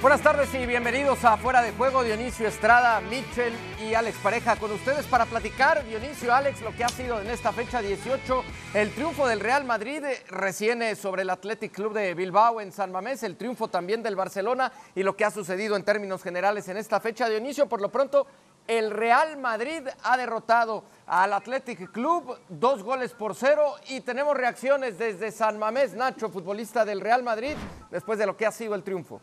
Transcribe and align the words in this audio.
Buenas 0.00 0.22
tardes 0.22 0.54
y 0.54 0.64
bienvenidos 0.64 1.26
a 1.26 1.36
Fuera 1.36 1.60
de 1.60 1.72
Juego, 1.72 2.02
Dionisio 2.02 2.48
Estrada, 2.48 3.02
Mitchell 3.02 3.52
y 3.86 3.92
Alex 3.92 4.16
Pareja 4.22 4.56
con 4.56 4.72
ustedes 4.72 5.04
para 5.04 5.26
platicar, 5.26 5.84
Dionisio, 5.84 6.34
Alex, 6.34 6.62
lo 6.62 6.74
que 6.74 6.84
ha 6.84 6.88
sido 6.88 7.20
en 7.20 7.26
esta 7.26 7.52
fecha 7.52 7.82
18, 7.82 8.42
el 8.72 8.94
triunfo 8.94 9.28
del 9.28 9.40
Real 9.40 9.66
Madrid 9.66 10.02
eh, 10.02 10.24
recién 10.30 10.80
eh, 10.80 10.96
sobre 10.96 11.20
el 11.20 11.28
Athletic 11.28 11.72
Club 11.72 11.92
de 11.92 12.14
Bilbao 12.14 12.62
en 12.62 12.72
San 12.72 12.90
Mamés, 12.90 13.22
el 13.24 13.36
triunfo 13.36 13.68
también 13.68 14.02
del 14.02 14.16
Barcelona 14.16 14.72
y 14.94 15.02
lo 15.02 15.14
que 15.14 15.26
ha 15.26 15.30
sucedido 15.30 15.76
en 15.76 15.84
términos 15.84 16.22
generales 16.22 16.66
en 16.68 16.78
esta 16.78 16.98
fecha, 16.98 17.28
Dionisio, 17.28 17.68
por 17.68 17.82
lo 17.82 17.90
pronto 17.90 18.26
el 18.66 18.90
Real 18.90 19.36
Madrid 19.36 19.82
ha 20.02 20.16
derrotado 20.16 20.82
al 21.08 21.34
Athletic 21.34 21.92
Club, 21.92 22.38
dos 22.48 22.82
goles 22.82 23.12
por 23.12 23.34
cero 23.34 23.74
y 23.88 24.00
tenemos 24.00 24.34
reacciones 24.34 24.96
desde 24.98 25.30
San 25.30 25.58
Mamés, 25.58 25.92
Nacho, 25.92 26.30
futbolista 26.30 26.86
del 26.86 27.02
Real 27.02 27.22
Madrid, 27.22 27.54
después 27.90 28.18
de 28.18 28.24
lo 28.24 28.34
que 28.34 28.46
ha 28.46 28.52
sido 28.52 28.74
el 28.74 28.82
triunfo. 28.82 29.20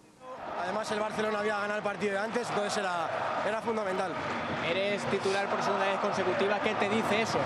Además 0.61 0.91
el 0.91 0.99
Barcelona 0.99 1.39
había 1.39 1.57
ganado 1.57 1.77
el 1.77 1.83
partido 1.83 2.13
de 2.13 2.19
antes, 2.19 2.49
entonces 2.49 2.77
era, 2.77 3.07
era 3.47 3.61
fundamental. 3.61 4.11
Eres 4.69 5.03
titular 5.05 5.47
por 5.47 5.61
segunda 5.61 5.85
vez 5.85 5.99
consecutiva, 5.99 6.59
¿qué 6.59 6.73
te 6.75 6.89
dice 6.89 7.21
eso? 7.21 7.39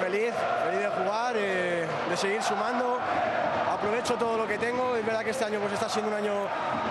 Feliz, 0.00 0.34
feliz 0.64 0.80
de 0.80 0.88
jugar, 0.88 1.34
eh, 1.36 1.86
de 2.10 2.16
seguir 2.16 2.42
sumando. 2.42 2.98
Aprovecho 3.72 4.14
todo 4.14 4.36
lo 4.36 4.46
que 4.46 4.58
tengo. 4.58 4.96
Es 4.96 5.04
verdad 5.04 5.22
que 5.22 5.30
este 5.30 5.44
año 5.44 5.60
pues, 5.60 5.72
está 5.72 5.88
siendo 5.88 6.10
un 6.10 6.16
año 6.16 6.32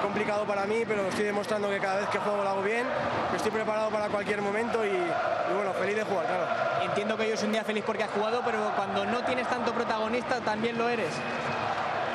complicado 0.02 0.46
para 0.46 0.66
mí, 0.66 0.84
pero 0.88 1.08
estoy 1.08 1.26
demostrando 1.26 1.70
que 1.70 1.80
cada 1.80 2.00
vez 2.00 2.10
que 2.10 2.20
juego 2.20 2.44
lo 2.44 2.50
hago 2.50 2.62
bien, 2.62 2.86
que 3.32 3.38
estoy 3.38 3.52
preparado 3.52 3.90
para 3.90 4.08
cualquier 4.08 4.42
momento 4.42 4.86
y, 4.86 4.90
y 4.90 5.54
bueno, 5.56 5.74
feliz 5.74 5.96
de 5.96 6.04
jugar, 6.04 6.26
claro. 6.26 6.46
Entiendo 6.84 7.18
que 7.18 7.24
hoy 7.24 7.32
es 7.32 7.44
un 7.44 7.52
día 7.52 7.64
feliz 7.64 7.84
porque 7.86 8.04
has 8.04 8.12
jugado, 8.12 8.42
pero 8.46 8.60
cuando 8.76 9.06
no 9.06 9.24
tienes 9.24 9.48
tanto 9.48 9.74
protagonista 9.74 10.40
también 10.42 10.78
lo 10.78 10.88
eres. 10.88 11.14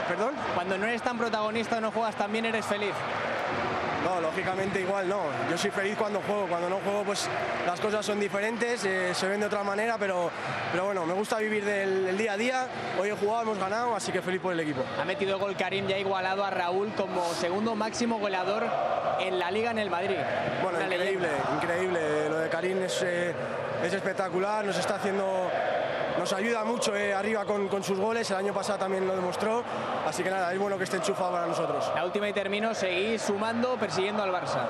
¿Perdón? 0.09 0.35
Cuando 0.55 0.79
no 0.79 0.87
eres 0.87 1.03
tan 1.03 1.19
protagonista 1.19 1.77
o 1.79 1.80
no 1.80 1.91
juegas 1.91 2.15
también 2.16 2.47
eres 2.47 2.65
feliz. 2.65 2.93
No, 4.05 4.21
lógicamente 4.21 4.80
igual 4.80 5.09
no. 5.09 5.23
Yo 5.51 5.59
soy 5.59 5.71
feliz 5.71 5.96
cuando 5.99 6.21
juego. 6.23 6.46
Cuando 6.46 6.71
no 6.71 6.77
juego, 6.77 7.02
pues 7.02 7.29
las 7.66 7.79
cosas 7.80 8.07
son 8.07 8.19
diferentes, 8.21 8.85
eh, 8.85 9.13
se 9.13 9.27
ven 9.27 9.41
de 9.41 9.47
otra 9.47 9.63
manera, 9.65 9.97
pero, 9.99 10.30
pero 10.73 10.87
bueno, 10.87 11.05
me 11.05 11.13
gusta 11.15 11.37
vivir 11.38 11.65
del, 11.65 12.07
del 12.07 12.16
día 12.16 12.32
a 12.32 12.37
día. 12.37 12.66
Hoy 12.99 13.09
he 13.10 13.13
jugado, 13.13 13.43
hemos 13.43 13.59
ganado, 13.59 13.95
así 13.97 14.10
que 14.13 14.23
feliz 14.23 14.41
por 14.41 14.52
el 14.52 14.60
equipo. 14.60 14.82
Ha 15.01 15.05
metido 15.05 15.38
gol 15.38 15.57
Karim 15.57 15.91
y 15.91 15.93
ha 15.93 15.99
igualado 15.99 16.45
a 16.45 16.51
Raúl 16.51 16.93
como 16.97 17.25
segundo 17.35 17.75
máximo 17.75 18.19
goleador 18.19 18.65
en 19.21 19.38
la 19.38 19.51
liga 19.51 19.73
en 19.73 19.79
el 19.80 19.91
Madrid. 19.91 20.16
Bueno, 20.63 20.79
Una 20.79 20.87
increíble, 20.87 21.29
leyenda. 21.29 21.54
increíble. 21.57 22.29
Lo 22.30 22.38
de 22.38 22.49
Karim 22.49 22.82
es, 22.85 23.02
eh, 23.02 23.35
es 23.85 23.93
espectacular, 23.93 24.65
nos 24.65 24.79
está 24.79 24.95
haciendo, 24.95 25.51
nos 26.19 26.33
ayuda 26.33 26.65
mucho 26.65 26.95
eh, 26.97 27.15
arriba 27.15 27.45
con, 27.45 27.69
con 27.69 27.83
sus 27.83 27.99
goles. 27.99 28.30
El 28.30 28.37
año 28.38 28.52
pasado 28.52 28.79
también 28.79 29.07
lo 29.07 29.15
demostró, 29.15 29.63
así 30.07 30.23
que 30.23 30.30
nada, 30.30 30.52
es 30.52 30.59
bueno 30.59 30.77
que 30.77 30.85
esté 30.85 30.97
enchufado 30.97 31.33
para 31.33 31.47
nosotros. 31.47 31.91
La 31.95 32.05
última 32.05 32.29
y 32.29 32.33
termino, 32.33 32.75
seguís 32.75 33.23
sumando, 33.23 33.77
persiguiendo 33.77 34.23
al 34.23 34.30
Barça. 34.33 34.66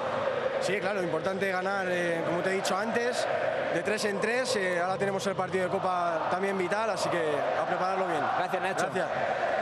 Sí, 0.61 0.79
claro, 0.81 1.03
importante 1.03 1.51
ganar, 1.51 1.87
eh, 1.89 2.23
como 2.27 2.41
te 2.41 2.51
he 2.51 2.55
dicho 2.55 2.77
antes, 2.77 3.27
de 3.75 3.83
tres 3.83 4.05
en 4.05 4.21
tres. 4.21 4.57
eh, 4.57 4.81
ahora 4.81 4.97
tenemos 4.99 5.27
el 5.27 5.35
partido 5.35 5.65
de 5.65 5.71
Copa 5.71 6.29
también 6.31 6.59
vital, 6.59 6.91
así 6.91 7.09
que 7.09 7.19
a 7.61 7.65
prepararlo 7.65 8.07
bien. 8.07 8.23
Gracias, 8.39 8.63
Nacho. 8.63 8.87
Gracias. 8.93 9.58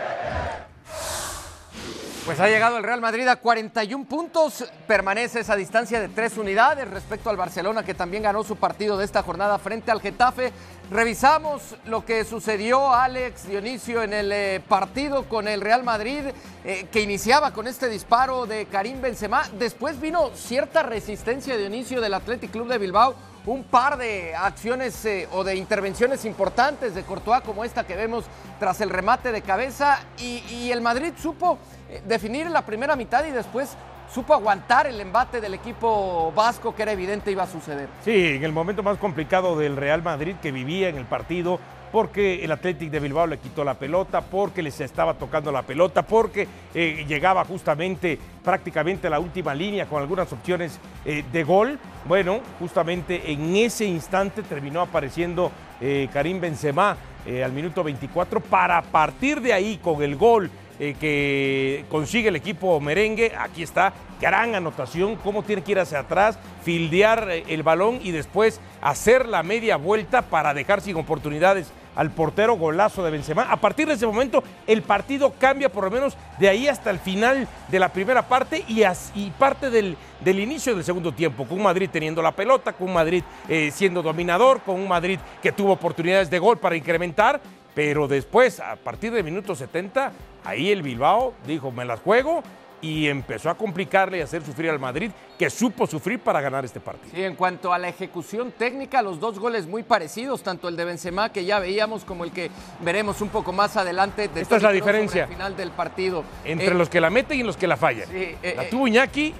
Pues 2.26 2.40
ha 2.40 2.48
llegado 2.48 2.76
el 2.76 2.82
Real 2.82 3.00
Madrid 3.00 3.28
a 3.28 3.36
41 3.36 4.04
puntos, 4.04 4.64
permanece 4.88 5.38
esa 5.38 5.54
distancia 5.54 6.00
de 6.00 6.08
tres 6.08 6.36
unidades 6.36 6.90
respecto 6.90 7.30
al 7.30 7.36
Barcelona 7.36 7.84
que 7.84 7.94
también 7.94 8.24
ganó 8.24 8.42
su 8.42 8.56
partido 8.56 8.98
de 8.98 9.04
esta 9.04 9.22
jornada 9.22 9.60
frente 9.60 9.92
al 9.92 10.00
Getafe. 10.00 10.52
Revisamos 10.90 11.76
lo 11.84 12.04
que 12.04 12.24
sucedió 12.24 12.92
Alex 12.92 13.46
Dionisio 13.46 14.02
en 14.02 14.12
el 14.12 14.32
eh, 14.32 14.60
partido 14.68 15.28
con 15.28 15.46
el 15.46 15.60
Real 15.60 15.84
Madrid 15.84 16.24
eh, 16.64 16.88
que 16.90 17.00
iniciaba 17.00 17.52
con 17.52 17.68
este 17.68 17.88
disparo 17.88 18.44
de 18.44 18.66
Karim 18.66 19.00
Benzema. 19.00 19.48
Después 19.56 20.00
vino 20.00 20.30
cierta 20.34 20.82
resistencia 20.82 21.56
Dionisio 21.56 22.00
del 22.00 22.14
Athletic 22.14 22.50
Club 22.50 22.66
de 22.66 22.78
Bilbao 22.78 23.14
un 23.46 23.62
par 23.62 23.96
de 23.96 24.34
acciones 24.34 25.04
eh, 25.04 25.28
o 25.30 25.44
de 25.44 25.54
intervenciones 25.54 26.24
importantes 26.24 26.96
de 26.96 27.04
Courtois 27.04 27.42
como 27.42 27.64
esta 27.64 27.86
que 27.86 27.94
vemos 27.94 28.24
tras 28.58 28.80
el 28.80 28.90
remate 28.90 29.30
de 29.30 29.42
cabeza 29.42 30.00
y, 30.18 30.42
y 30.50 30.72
el 30.72 30.80
Madrid 30.80 31.12
supo 31.16 31.60
definir 32.06 32.50
la 32.50 32.64
primera 32.64 32.96
mitad 32.96 33.24
y 33.24 33.30
después 33.30 33.76
supo 34.12 34.34
aguantar 34.34 34.86
el 34.86 35.00
embate 35.00 35.40
del 35.40 35.54
equipo 35.54 36.32
vasco 36.34 36.74
que 36.74 36.82
era 36.82 36.92
evidente 36.92 37.30
iba 37.30 37.42
a 37.42 37.46
suceder. 37.46 37.88
Sí, 38.04 38.36
en 38.36 38.44
el 38.44 38.52
momento 38.52 38.82
más 38.82 38.98
complicado 38.98 39.58
del 39.58 39.76
Real 39.76 40.02
Madrid 40.02 40.36
que 40.40 40.52
vivía 40.52 40.88
en 40.88 40.96
el 40.96 41.04
partido, 41.04 41.58
porque 41.92 42.44
el 42.44 42.52
Athletic 42.52 42.90
de 42.90 43.00
Bilbao 43.00 43.26
le 43.26 43.38
quitó 43.38 43.64
la 43.64 43.74
pelota, 43.74 44.20
porque 44.20 44.62
les 44.62 44.80
estaba 44.80 45.14
tocando 45.14 45.52
la 45.52 45.62
pelota, 45.62 46.02
porque 46.02 46.46
eh, 46.74 47.04
llegaba 47.08 47.44
justamente 47.44 48.18
prácticamente 48.44 49.06
a 49.06 49.10
la 49.10 49.20
última 49.20 49.54
línea 49.54 49.86
con 49.86 50.02
algunas 50.02 50.32
opciones 50.32 50.78
eh, 51.04 51.24
de 51.32 51.44
gol. 51.44 51.78
Bueno, 52.04 52.40
justamente 52.58 53.32
en 53.32 53.56
ese 53.56 53.84
instante 53.84 54.42
terminó 54.42 54.80
apareciendo 54.80 55.50
eh, 55.80 56.08
Karim 56.12 56.40
Benzema 56.40 56.96
al 57.44 57.50
minuto 57.50 57.82
24 57.82 58.38
para 58.40 58.80
partir 58.82 59.40
de 59.40 59.52
ahí 59.52 59.80
con 59.82 60.00
el 60.00 60.14
gol 60.14 60.48
eh, 60.78 60.94
que 61.00 61.84
consigue 61.88 62.28
el 62.28 62.36
equipo 62.36 62.80
merengue. 62.80 63.32
Aquí 63.38 63.62
está, 63.62 63.92
gran 64.20 64.54
anotación, 64.54 65.16
cómo 65.16 65.42
tiene 65.42 65.62
que 65.62 65.72
ir 65.72 65.78
hacia 65.78 66.00
atrás, 66.00 66.38
fildear 66.62 67.28
eh, 67.30 67.44
el 67.48 67.62
balón 67.62 68.00
y 68.02 68.10
después 68.10 68.60
hacer 68.80 69.26
la 69.26 69.42
media 69.42 69.76
vuelta 69.76 70.22
para 70.22 70.54
dejar 70.54 70.80
sin 70.80 70.96
oportunidades 70.96 71.72
al 71.96 72.10
portero 72.10 72.56
golazo 72.56 73.02
de 73.02 73.10
Benzema. 73.10 73.50
A 73.50 73.56
partir 73.56 73.88
de 73.88 73.94
ese 73.94 74.06
momento 74.06 74.44
el 74.66 74.82
partido 74.82 75.32
cambia 75.38 75.70
por 75.70 75.84
lo 75.84 75.90
menos 75.90 76.16
de 76.38 76.48
ahí 76.48 76.68
hasta 76.68 76.90
el 76.90 76.98
final 76.98 77.48
de 77.68 77.78
la 77.78 77.88
primera 77.88 78.28
parte 78.28 78.64
y, 78.68 79.30
parte 79.38 79.70
del, 79.70 79.96
del 80.20 80.38
inicio 80.38 80.74
del 80.74 80.84
segundo 80.84 81.12
tiempo, 81.12 81.46
con 81.46 81.60
Madrid 81.62 81.88
teniendo 81.90 82.22
la 82.22 82.32
pelota, 82.32 82.74
con 82.74 82.92
Madrid 82.92 83.24
eh, 83.48 83.70
siendo 83.72 84.02
dominador, 84.02 84.60
con 84.60 84.76
un 84.76 84.86
Madrid 84.86 85.18
que 85.42 85.52
tuvo 85.52 85.72
oportunidades 85.72 86.30
de 86.30 86.38
gol 86.38 86.58
para 86.58 86.76
incrementar, 86.76 87.40
pero 87.76 88.08
después, 88.08 88.58
a 88.58 88.74
partir 88.76 89.12
del 89.12 89.22
minuto 89.22 89.54
70, 89.54 90.10
ahí 90.44 90.70
el 90.72 90.82
Bilbao 90.82 91.34
dijo, 91.46 91.70
me 91.70 91.84
las 91.84 92.00
juego 92.00 92.42
y 92.80 93.06
empezó 93.06 93.50
a 93.50 93.54
complicarle 93.54 94.16
y 94.16 94.20
hacer 94.22 94.42
sufrir 94.42 94.70
al 94.70 94.78
Madrid, 94.78 95.10
que 95.38 95.50
supo 95.50 95.86
sufrir 95.86 96.18
para 96.18 96.40
ganar 96.40 96.64
este 96.64 96.80
partido. 96.80 97.14
Sí, 97.14 97.22
en 97.22 97.34
cuanto 97.34 97.74
a 97.74 97.78
la 97.78 97.88
ejecución 97.88 98.50
técnica, 98.52 99.02
los 99.02 99.20
dos 99.20 99.38
goles 99.38 99.66
muy 99.66 99.82
parecidos, 99.82 100.42
tanto 100.42 100.68
el 100.68 100.76
de 100.76 100.86
Benzema 100.86 101.30
que 101.30 101.44
ya 101.44 101.58
veíamos 101.58 102.06
como 102.06 102.24
el 102.24 102.32
que 102.32 102.50
veremos 102.80 103.20
un 103.20 103.28
poco 103.28 103.52
más 103.52 103.76
adelante. 103.76 104.28
de 104.28 104.40
Esta 104.40 104.56
es 104.56 104.62
la 104.62 104.72
diferencia. 104.72 105.26
final 105.26 105.54
del 105.54 105.70
partido. 105.70 106.24
Entre 106.46 106.68
Eh, 106.68 106.74
los 106.74 106.88
que 106.88 107.02
la 107.02 107.10
meten 107.10 107.40
y 107.40 107.42
los 107.42 107.58
que 107.58 107.66
la 107.66 107.76
fallan. 107.76 108.08
Sí, 108.08 108.36
eh, 108.42 108.54
la 108.56 108.64
eh. 108.64 108.68
tuvo 108.70 108.88
Iñaki 108.88 109.34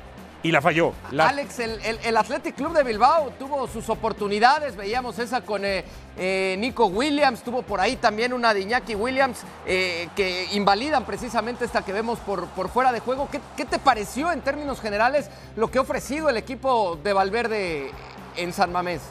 y 0.47 0.53
la 0.53 0.61
falló. 0.63 0.93
La- 1.11 1.29
Alex, 1.29 1.59
el, 1.59 1.81
el, 1.85 1.99
el 2.05 2.17
Athletic 2.17 2.55
Club 2.55 2.73
de 2.73 2.85
Bilbao 2.85 3.31
tuvo 3.39 3.67
sus 3.67 3.89
oportunidades, 3.91 4.77
veíamos 4.77 5.19
esa 5.19 5.41
con 5.41 5.65
eh, 5.65 5.85
eh, 6.17 6.55
Nico 6.61 6.87
Williams, 6.87 7.43
tuvo 7.43 7.63
por 7.63 7.81
ahí 7.81 7.97
también 7.97 8.33
una 8.33 8.55
de 8.55 8.61
Iñaki 8.61 8.95
Williams 8.95 9.43
eh, 9.67 10.09
que 10.15 10.47
invalidan 10.53 11.05
precisamente 11.05 11.65
esta 11.65 11.83
que 11.85 11.93
vemos 11.93 12.21
por, 12.21 12.47
por 12.49 12.69
fuera 12.69 12.93
de 12.93 13.01
juego. 13.01 13.29
¿Qué, 13.31 13.41
qué 13.57 13.65
te 13.65 13.81
pareció 13.81 14.31
en 14.31 14.41
términos 14.41 14.81
generales 14.81 15.29
lo 15.57 15.69
que 15.69 15.79
ha 15.79 15.81
ofrecido 15.81 16.29
el 16.29 16.37
equipo 16.37 16.97
de 17.03 17.13
Valverde 17.13 17.91
en 18.37 18.53
San 18.53 18.71
Mamés? 18.71 19.03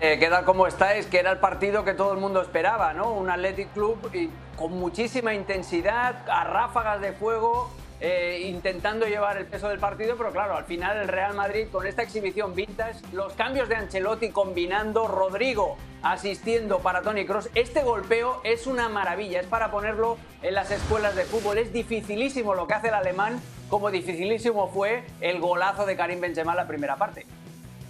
Eh, 0.00 0.16
¿Qué 0.18 0.28
tal 0.28 0.44
cómo 0.44 0.66
estáis? 0.66 1.06
Que 1.06 1.18
era 1.20 1.30
el 1.30 1.38
partido 1.38 1.84
que 1.84 1.92
todo 1.94 2.12
el 2.12 2.18
mundo 2.18 2.40
esperaba, 2.42 2.92
¿no? 2.92 3.12
Un 3.12 3.30
Athletic 3.30 3.72
Club 3.72 4.10
y 4.14 4.30
con 4.56 4.72
muchísima 4.72 5.32
intensidad, 5.32 6.28
a 6.28 6.44
ráfagas 6.44 7.00
de 7.00 7.12
fuego, 7.12 7.70
eh, 8.04 8.48
intentando 8.48 9.06
llevar 9.06 9.36
el 9.36 9.46
peso 9.46 9.68
del 9.68 9.78
partido, 9.78 10.16
pero 10.16 10.32
claro, 10.32 10.56
al 10.56 10.64
final 10.64 10.96
el 10.96 11.06
Real 11.06 11.34
Madrid 11.34 11.68
con 11.70 11.86
esta 11.86 12.02
exhibición 12.02 12.52
vintage, 12.52 12.98
los 13.12 13.32
cambios 13.34 13.68
de 13.68 13.76
Ancelotti 13.76 14.30
combinando, 14.30 15.06
Rodrigo 15.06 15.76
asistiendo 16.02 16.80
para 16.80 17.02
Tony 17.02 17.24
Cross, 17.24 17.48
este 17.54 17.82
golpeo 17.82 18.40
es 18.42 18.66
una 18.66 18.88
maravilla, 18.88 19.38
es 19.38 19.46
para 19.46 19.70
ponerlo 19.70 20.18
en 20.42 20.54
las 20.54 20.72
escuelas 20.72 21.14
de 21.14 21.22
fútbol, 21.22 21.58
es 21.58 21.72
dificilísimo 21.72 22.56
lo 22.56 22.66
que 22.66 22.74
hace 22.74 22.88
el 22.88 22.94
alemán, 22.94 23.40
como 23.68 23.92
dificilísimo 23.92 24.66
fue 24.66 25.04
el 25.20 25.38
golazo 25.38 25.86
de 25.86 25.94
Karim 25.96 26.20
Benzema 26.20 26.52
en 26.52 26.56
la 26.56 26.66
primera 26.66 26.96
parte. 26.96 27.24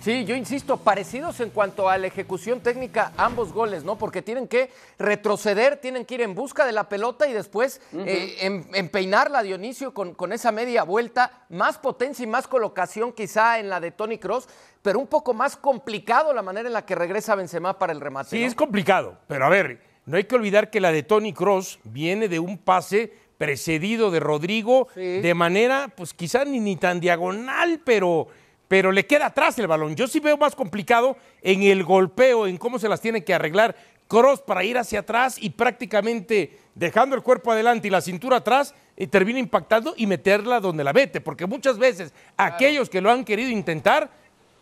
Sí, 0.03 0.25
yo 0.25 0.35
insisto, 0.35 0.79
parecidos 0.79 1.39
en 1.41 1.51
cuanto 1.51 1.89
a 1.89 1.97
la 1.97 2.09
ejecución 2.09 2.61
técnica 2.61 3.13
ambos 3.17 3.53
goles, 3.53 3.85
¿no? 3.85 3.97
Porque 3.97 4.21
tienen 4.21 4.49
que 4.49 4.71
retroceder, 4.99 5.77
tienen 5.77 6.05
que 6.05 6.15
ir 6.15 6.23
en 6.23 6.35
busca 6.35 6.67
de 6.67 6.73
la 6.73 6.89
pelota 6.89 7.29
y 7.29 7.33
después 7.33 7.81
eh, 7.95 8.37
em- 8.41 8.65
empeinarla 8.75 9.43
Dionisio 9.43 9.95
con, 9.95 10.15
con 10.15 10.33
esa 10.33 10.51
media 10.51 10.83
vuelta, 10.83 11.45
más 11.51 11.79
potencia 11.79 12.25
y 12.25 12.27
más 12.27 12.49
colocación 12.49 13.13
quizá 13.13 13.59
en 13.59 13.69
la 13.69 13.79
de 13.79 13.91
Tony 13.93 14.19
Cross, 14.19 14.49
pero 14.83 14.99
un 14.99 15.07
poco 15.07 15.35
más 15.35 15.57
complicado 15.57 16.33
la 16.33 16.43
manera 16.43 16.67
en 16.69 16.73
la 16.73 16.85
que 16.85 16.95
regresa 16.95 17.35
Benzema 17.37 17.79
para 17.79 17.93
el 17.93 18.01
remate. 18.01 18.31
Sí, 18.31 18.41
¿no? 18.41 18.47
es 18.47 18.55
complicado, 18.55 19.19
pero 19.29 19.47
a 19.47 19.49
ver, 19.49 19.81
no 20.07 20.17
hay 20.17 20.25
que 20.25 20.35
olvidar 20.35 20.71
que 20.71 20.81
la 20.81 20.91
de 20.91 21.05
Tony 21.05 21.33
Cross 21.33 21.79
viene 21.85 22.29
de 22.29 22.41
un 22.41 22.59
pase 22.59 23.13
precedido 23.39 24.11
de 24.11 24.21
Rodrigo 24.21 24.89
Sí. 24.95 25.21
de 25.21 25.35
manera, 25.35 25.89
pues 25.97 26.13
quizá 26.15 26.45
ni, 26.45 26.59
ni 26.61 26.77
tan 26.77 26.99
diagonal, 27.01 27.81
pero, 27.85 28.29
pero 28.73 28.91
le 28.91 29.05
queda 29.05 29.27
atrás 29.27 29.59
el 29.59 29.67
balón. 29.67 29.95
Yo 29.97 30.07
sí 30.07 30.19
veo 30.19 30.39
más 30.39 30.57
complicado 30.57 31.19
en 31.43 31.63
el 31.63 31.85
golpeo, 31.85 32.47
en 32.47 32.57
cómo 32.57 32.79
se 32.79 32.89
las 32.89 33.03
tiene 33.03 33.23
que 33.23 33.35
arreglar 33.35 33.77
cross 34.09 34.41
para 34.41 34.65
ir 34.65 34.79
hacia 34.79 35.01
atrás 35.01 35.37
y 35.39 35.51
prácticamente 35.51 36.59
dejando 36.75 37.15
el 37.15 37.23
cuerpo 37.23 37.53
adelante 37.53 37.89
y 37.89 37.91
la 37.91 38.01
cintura 38.01 38.39
atrás, 38.39 38.75
y 38.97 39.09
termina 39.09 39.39
impactando 39.39 39.93
y 39.95 40.07
meterla 40.07 40.59
donde 40.59 40.85
la 40.85 40.95
mete, 40.95 41.21
porque 41.21 41.45
muchas 41.45 41.77
veces 41.77 42.15
aquellos 42.39 42.89
que 42.89 43.03
lo 43.03 43.11
han 43.11 43.27
querido 43.27 43.51
intentar, 43.51 44.09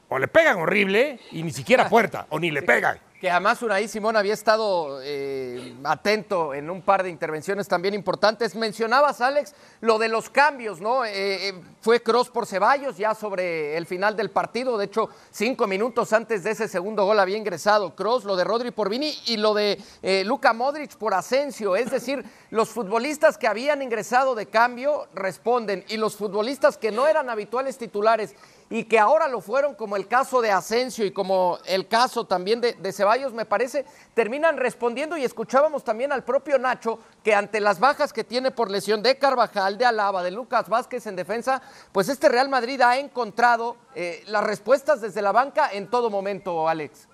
o 0.09 0.19
le 0.19 0.27
pegan 0.27 0.59
horrible 0.59 1.21
y 1.31 1.45
ni 1.45 1.53
siquiera 1.53 1.89
puerta, 1.89 2.27
o 2.31 2.41
ni 2.41 2.51
le 2.51 2.63
pegan 2.63 2.99
que 3.21 3.31
además 3.31 3.63
Unai 3.63 3.87
Simón 3.87 4.17
había 4.17 4.33
estado 4.33 4.99
eh, 5.03 5.75
atento 5.85 6.55
en 6.55 6.71
un 6.71 6.81
par 6.81 7.03
de 7.03 7.11
intervenciones 7.11 7.69
también 7.69 7.93
importantes. 7.93 8.55
Mencionabas, 8.55 9.21
Alex, 9.21 9.55
lo 9.83 9.99
de 9.99 10.09
los 10.09 10.31
cambios, 10.31 10.81
¿no? 10.81 11.05
Eh, 11.05 11.49
eh, 11.49 11.61
fue 11.83 12.03
cross 12.03 12.31
por 12.31 12.47
Ceballos 12.47 12.97
ya 12.97 13.15
sobre 13.15 13.77
el 13.77 13.85
final 13.85 14.17
del 14.17 14.31
partido. 14.31 14.79
De 14.79 14.87
hecho, 14.87 15.11
cinco 15.31 15.67
minutos 15.67 16.15
antes 16.15 16.45
de 16.45 16.53
ese 16.53 16.67
segundo 16.67 17.05
gol 17.05 17.21
había 17.21 17.37
ingresado 17.37 17.95
cross, 17.95 18.25
lo 18.25 18.37
de 18.37 18.45
Rodri 18.45 18.71
por 18.71 18.89
Vini 18.89 19.15
y 19.27 19.37
lo 19.37 19.53
de 19.53 19.79
Luca 20.25 20.55
Modric 20.55 20.97
por 20.97 21.13
Asensio. 21.13 21.77
Es 21.77 21.91
decir, 21.91 22.25
los 22.51 22.71
futbolistas 22.71 23.37
que 23.37 23.47
habían 23.47 23.83
ingresado 23.83 24.35
de 24.35 24.47
cambio 24.47 25.09
responden 25.15 25.85
y 25.89 25.99
los 25.99 26.17
futbolistas 26.17 26.79
que 26.79 26.91
no 26.91 27.07
eran 27.07 27.29
habituales 27.29 27.77
titulares 27.77 28.35
y 28.73 28.85
que 28.85 29.01
ahora 29.01 29.27
lo 29.27 29.41
fueron, 29.41 29.75
como 29.75 29.97
el 29.97 30.07
caso 30.07 30.41
de 30.41 30.53
Asensio 30.53 31.05
y 31.05 31.11
como 31.11 31.59
el 31.67 31.89
caso 31.89 32.25
también 32.25 32.61
de, 32.61 32.75
de, 32.75 32.93
Ceballos, 32.93 33.10
me 33.33 33.45
parece, 33.45 33.85
terminan 34.15 34.57
respondiendo 34.57 35.17
y 35.17 35.25
escuchábamos 35.25 35.85
también 35.85 36.13
al 36.13 36.25
propio 36.25 36.59
Nacho 36.59 36.99
que 37.25 37.35
ante 37.35 37.61
las 37.61 37.81
bajas 37.81 38.13
que 38.13 38.25
tiene 38.25 38.51
por 38.51 38.71
lesión 38.71 39.03
de 39.03 39.19
Carvajal, 39.19 39.77
de 39.79 39.85
Alaba, 39.85 40.23
de 40.23 40.31
Lucas 40.31 40.69
Vázquez 40.69 41.07
en 41.07 41.17
defensa, 41.17 41.61
pues 41.93 42.09
este 42.09 42.29
Real 42.29 42.49
Madrid 42.49 42.81
ha 42.81 42.99
encontrado 42.99 43.77
eh, 43.95 44.23
las 44.27 44.45
respuestas 44.45 45.01
desde 45.01 45.23
la 45.23 45.33
banca 45.33 45.71
en 45.73 45.89
todo 45.89 46.09
momento, 46.11 46.69
Alex. 46.69 47.09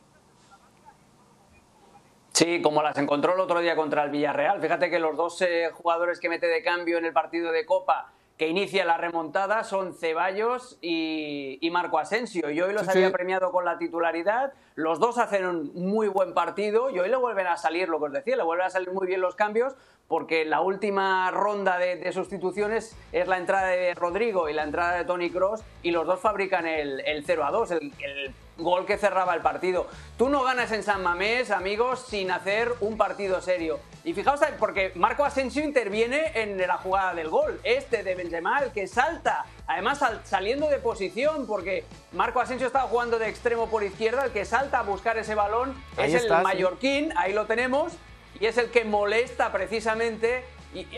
Sí, 2.32 2.60
como 2.60 2.82
las 2.82 2.98
encontró 2.98 3.32
el 3.32 3.40
otro 3.40 3.60
día 3.60 3.74
contra 3.74 4.04
el 4.04 4.10
Villarreal. 4.10 4.60
Fíjate 4.60 4.90
que 4.90 4.98
los 4.98 5.16
dos 5.16 5.42
jugadores 5.72 6.20
que 6.20 6.28
mete 6.28 6.46
de 6.46 6.62
cambio 6.62 6.98
en 6.98 7.06
el 7.06 7.14
partido 7.14 7.50
de 7.50 7.64
Copa 7.64 8.12
que 8.38 8.48
inicia 8.48 8.84
la 8.84 8.98
remontada 8.98 9.64
son 9.64 9.94
Ceballos 9.94 10.78
y, 10.82 11.68
Marco 11.72 11.98
Asensio. 11.98 12.50
Y 12.50 12.60
hoy 12.60 12.72
los 12.72 12.88
había 12.88 13.10
premiado 13.10 13.50
con 13.50 13.64
la 13.64 13.78
titularidad. 13.78 14.52
Los 14.74 14.98
dos 15.00 15.18
hacen 15.18 15.46
un 15.46 15.72
muy 15.74 16.08
buen 16.08 16.34
partido 16.34 16.90
y 16.90 16.98
hoy 16.98 17.08
le 17.08 17.16
vuelven 17.16 17.46
a 17.46 17.56
salir, 17.56 17.88
lo 17.88 17.98
que 17.98 18.06
os 18.06 18.12
decía, 18.12 18.36
le 18.36 18.42
vuelven 18.42 18.66
a 18.66 18.70
salir 18.70 18.90
muy 18.92 19.06
bien 19.06 19.20
los 19.20 19.34
cambios 19.34 19.74
porque 20.08 20.44
la 20.44 20.60
última 20.60 21.30
ronda 21.30 21.78
de, 21.78 22.12
sustituciones 22.12 22.96
es 23.12 23.26
la 23.26 23.38
entrada 23.38 23.68
de 23.68 23.94
Rodrigo 23.94 24.48
y 24.48 24.52
la 24.52 24.62
entrada 24.62 24.96
de 24.96 25.04
Tony 25.04 25.30
Cross 25.30 25.62
y 25.82 25.90
los 25.90 26.06
dos 26.06 26.20
fabrican 26.20 26.66
el, 26.66 27.24
0 27.26 27.44
a 27.44 27.50
2, 27.50 27.70
el, 27.72 28.34
gol 28.58 28.86
que 28.86 28.96
cerraba 28.96 29.34
el 29.34 29.42
partido. 29.42 29.86
Tú 30.16 30.28
no 30.28 30.42
ganas 30.42 30.72
en 30.72 30.82
San 30.82 31.02
Mamés, 31.02 31.50
amigos, 31.50 32.06
sin 32.08 32.30
hacer 32.30 32.72
un 32.80 32.96
partido 32.96 33.40
serio. 33.42 33.78
Y 34.06 34.14
fijaos, 34.14 34.38
porque 34.60 34.92
Marco 34.94 35.24
Asensio 35.24 35.64
interviene 35.64 36.30
en 36.36 36.56
la 36.58 36.76
jugada 36.76 37.12
del 37.12 37.28
gol, 37.28 37.58
este 37.64 38.04
de 38.04 38.14
Benzema, 38.14 38.60
el 38.60 38.70
que 38.70 38.86
salta, 38.86 39.44
además 39.66 39.98
saliendo 40.22 40.68
de 40.68 40.78
posición, 40.78 41.44
porque 41.44 41.84
Marco 42.12 42.40
Asensio 42.40 42.68
estaba 42.68 42.88
jugando 42.88 43.18
de 43.18 43.28
extremo 43.28 43.68
por 43.68 43.82
izquierda, 43.82 44.26
el 44.26 44.30
que 44.30 44.44
salta 44.44 44.78
a 44.78 44.82
buscar 44.82 45.18
ese 45.18 45.34
balón 45.34 45.74
es 45.98 46.22
el 46.22 46.30
mallorquín, 46.30 47.12
ahí 47.16 47.32
lo 47.32 47.46
tenemos, 47.46 47.94
y 48.38 48.46
es 48.46 48.56
el 48.58 48.70
que 48.70 48.84
molesta 48.84 49.50
precisamente 49.50 50.44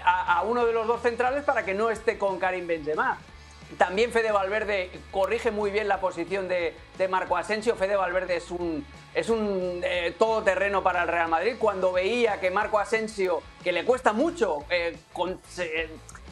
a, 0.05 0.43
uno 0.43 0.67
de 0.67 0.75
los 0.75 0.87
dos 0.87 1.01
centrales 1.01 1.45
para 1.45 1.65
que 1.65 1.73
no 1.73 1.89
esté 1.89 2.19
con 2.19 2.39
Karim 2.39 2.67
Benzema. 2.67 3.17
También 3.79 4.13
Fede 4.13 4.33
Valverde 4.33 4.91
corrige 5.11 5.51
muy 5.51 5.71
bien 5.71 5.89
la 5.89 5.99
posición 5.99 6.47
de, 6.47 6.75
Marco 7.09 7.39
Asensio. 7.39 7.75
Fede 7.75 7.97
Valverde 7.97 8.37
es 8.37 8.51
un, 8.51 8.85
es 9.19 9.29
un 9.31 9.81
eh, 9.83 10.15
todoterreno 10.17 10.85
para 10.85 11.03
el 11.03 11.09
Real 11.09 11.29
Madrid. 11.29 11.57
Cuando 11.59 11.93
veía 11.93 12.39
que 12.39 12.53
Marco 12.53 12.79
Asensio, 12.79 13.43
que 13.65 13.73
le 13.73 13.85
cuesta 13.85 14.13
mucho 14.13 14.65
eh, 14.71 14.97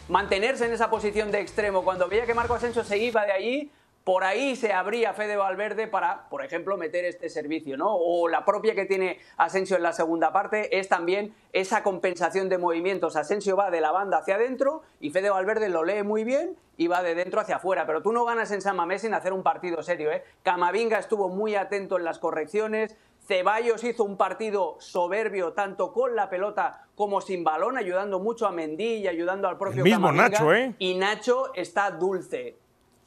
mantenerse 0.08 0.66
en 0.66 0.72
esa 0.72 0.88
posición 0.88 1.32
de 1.32 1.40
extremo, 1.40 1.82
cuando 1.82 2.06
veía 2.06 2.26
que 2.26 2.34
Marco 2.34 2.54
Asensio 2.54 2.84
se 2.84 2.98
iba 2.98 3.26
de 3.26 3.32
allí, 3.32 3.72
por 4.06 4.22
ahí 4.22 4.54
se 4.54 4.72
abría 4.72 5.14
Fede 5.14 5.36
Valverde 5.36 5.88
para, 5.88 6.28
por 6.28 6.44
ejemplo, 6.44 6.76
meter 6.76 7.04
este 7.04 7.28
servicio, 7.28 7.76
¿no? 7.76 7.92
O 7.92 8.28
la 8.28 8.44
propia 8.44 8.76
que 8.76 8.84
tiene 8.84 9.18
Asensio 9.36 9.76
en 9.76 9.82
la 9.82 9.92
segunda 9.92 10.32
parte 10.32 10.78
es 10.78 10.88
también 10.88 11.34
esa 11.52 11.82
compensación 11.82 12.48
de 12.48 12.56
movimientos. 12.56 13.16
Asensio 13.16 13.56
va 13.56 13.68
de 13.72 13.80
la 13.80 13.90
banda 13.90 14.18
hacia 14.18 14.36
adentro 14.36 14.84
y 15.00 15.10
Fede 15.10 15.28
Valverde 15.28 15.68
lo 15.70 15.82
lee 15.82 16.04
muy 16.04 16.22
bien 16.22 16.56
y 16.76 16.86
va 16.86 17.02
de 17.02 17.16
dentro 17.16 17.40
hacia 17.40 17.56
afuera. 17.56 17.84
Pero 17.84 18.00
tú 18.00 18.12
no 18.12 18.24
ganas 18.24 18.52
en 18.52 18.62
San 18.62 18.76
Mamés 18.76 19.00
sin 19.00 19.12
hacer 19.12 19.32
un 19.32 19.42
partido 19.42 19.82
serio, 19.82 20.12
¿eh? 20.12 20.22
Camavinga 20.44 21.00
estuvo 21.00 21.28
muy 21.28 21.56
atento 21.56 21.96
en 21.96 22.04
las 22.04 22.20
correcciones. 22.20 22.94
Ceballos 23.26 23.82
hizo 23.82 24.04
un 24.04 24.16
partido 24.16 24.76
soberbio 24.78 25.52
tanto 25.52 25.92
con 25.92 26.14
la 26.14 26.30
pelota 26.30 26.86
como 26.94 27.20
sin 27.20 27.42
balón, 27.42 27.76
ayudando 27.76 28.20
mucho 28.20 28.46
a 28.46 28.52
Mendy 28.52 28.98
y 28.98 29.08
ayudando 29.08 29.48
al 29.48 29.58
propio 29.58 29.82
mismo 29.82 30.12
Nacho, 30.12 30.54
¿eh? 30.54 30.76
Y 30.78 30.94
Nacho 30.94 31.52
está 31.54 31.90
dulce 31.90 32.56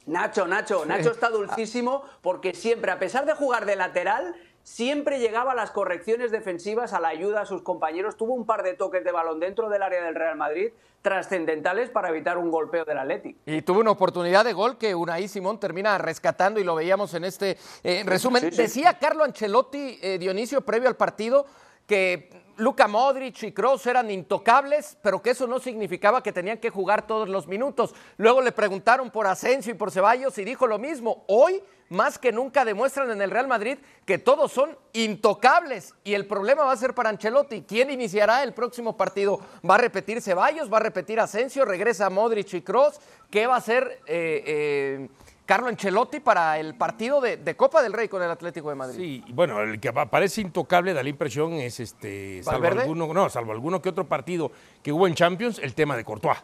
Nacho, 0.06 0.46
Nacho, 0.46 0.84
Nacho 0.86 1.10
está 1.10 1.28
dulcísimo 1.28 2.04
porque 2.22 2.54
siempre, 2.54 2.90
a 2.90 2.98
pesar 2.98 3.26
de 3.26 3.34
jugar 3.34 3.66
de 3.66 3.76
lateral, 3.76 4.34
siempre 4.62 5.18
llegaba 5.18 5.52
a 5.52 5.54
las 5.54 5.70
correcciones 5.70 6.30
defensivas, 6.30 6.92
a 6.92 7.00
la 7.00 7.08
ayuda 7.08 7.42
a 7.42 7.46
sus 7.46 7.62
compañeros. 7.62 8.16
Tuvo 8.16 8.34
un 8.34 8.46
par 8.46 8.62
de 8.62 8.74
toques 8.74 9.04
de 9.04 9.12
balón 9.12 9.40
dentro 9.40 9.68
del 9.68 9.82
área 9.82 10.02
del 10.02 10.14
Real 10.14 10.36
Madrid 10.36 10.72
trascendentales 11.02 11.88
para 11.90 12.10
evitar 12.10 12.36
un 12.36 12.50
golpeo 12.50 12.84
del 12.84 12.98
Atlético. 12.98 13.38
Y 13.46 13.62
tuvo 13.62 13.80
una 13.80 13.90
oportunidad 13.90 14.44
de 14.44 14.52
gol 14.52 14.76
que 14.76 14.94
Unai 14.94 15.28
Simón 15.28 15.58
termina 15.58 15.96
rescatando 15.98 16.60
y 16.60 16.64
lo 16.64 16.74
veíamos 16.74 17.14
en 17.14 17.24
este 17.24 17.56
eh, 17.82 18.02
resumen. 18.04 18.50
Decía 18.50 18.98
Carlo 18.98 19.24
Ancelotti, 19.24 19.98
eh, 20.02 20.18
Dionisio, 20.18 20.60
previo 20.60 20.88
al 20.88 20.96
partido, 20.96 21.46
que 21.86 22.28
Luca 22.60 22.86
Modric 22.86 23.42
y 23.42 23.52
Kroos 23.52 23.86
eran 23.86 24.10
intocables, 24.10 24.98
pero 25.00 25.22
que 25.22 25.30
eso 25.30 25.46
no 25.46 25.58
significaba 25.58 26.22
que 26.22 26.30
tenían 26.30 26.58
que 26.58 26.68
jugar 26.68 27.06
todos 27.06 27.26
los 27.26 27.46
minutos. 27.46 27.94
Luego 28.18 28.42
le 28.42 28.52
preguntaron 28.52 29.10
por 29.10 29.26
Asensio 29.26 29.72
y 29.72 29.76
por 29.76 29.90
Ceballos 29.90 30.36
y 30.36 30.44
dijo 30.44 30.66
lo 30.66 30.78
mismo. 30.78 31.24
Hoy, 31.26 31.62
más 31.88 32.18
que 32.18 32.32
nunca, 32.32 32.66
demuestran 32.66 33.10
en 33.10 33.22
el 33.22 33.30
Real 33.30 33.48
Madrid 33.48 33.78
que 34.04 34.18
todos 34.18 34.52
son 34.52 34.76
intocables. 34.92 35.94
Y 36.04 36.12
el 36.12 36.26
problema 36.26 36.64
va 36.64 36.72
a 36.72 36.76
ser 36.76 36.94
para 36.94 37.08
Ancelotti. 37.08 37.62
¿Quién 37.62 37.90
iniciará 37.90 38.42
el 38.42 38.52
próximo 38.52 38.94
partido? 38.94 39.40
¿Va 39.68 39.76
a 39.76 39.78
repetir 39.78 40.20
Ceballos? 40.20 40.70
¿Va 40.70 40.76
a 40.76 40.80
repetir 40.80 41.18
Asensio? 41.18 41.64
¿Regresa 41.64 42.10
Modric 42.10 42.52
y 42.52 42.60
Kroos? 42.60 43.00
¿Qué 43.30 43.46
va 43.46 43.54
a 43.54 43.58
hacer? 43.58 44.00
Eh, 44.06 44.44
eh, 44.46 45.08
Carlo 45.50 45.66
Ancelotti 45.66 46.20
para 46.20 46.60
el 46.60 46.76
partido 46.76 47.20
de, 47.20 47.56
Copa 47.56 47.82
del 47.82 47.92
Rey 47.92 48.06
con 48.06 48.22
el 48.22 48.30
Atlético 48.30 48.68
de 48.68 48.76
Madrid. 48.76 48.96
Sí, 48.96 49.24
bueno, 49.34 49.60
el 49.60 49.80
que 49.80 49.92
parece 49.92 50.42
intocable 50.42 50.94
da 50.94 51.02
la 51.02 51.08
impresión 51.08 51.54
es 51.54 51.80
este, 51.80 52.40
salvo 52.44 52.68
alguno, 52.68 53.12
no, 53.12 53.28
salvo 53.28 53.50
alguno 53.50 53.82
que 53.82 53.88
otro 53.88 54.06
partido 54.06 54.52
que 54.80 54.92
hubo 54.92 55.08
en 55.08 55.16
Champions, 55.16 55.58
el 55.58 55.74
tema 55.74 55.96
de 55.96 56.04
Courtois, 56.04 56.38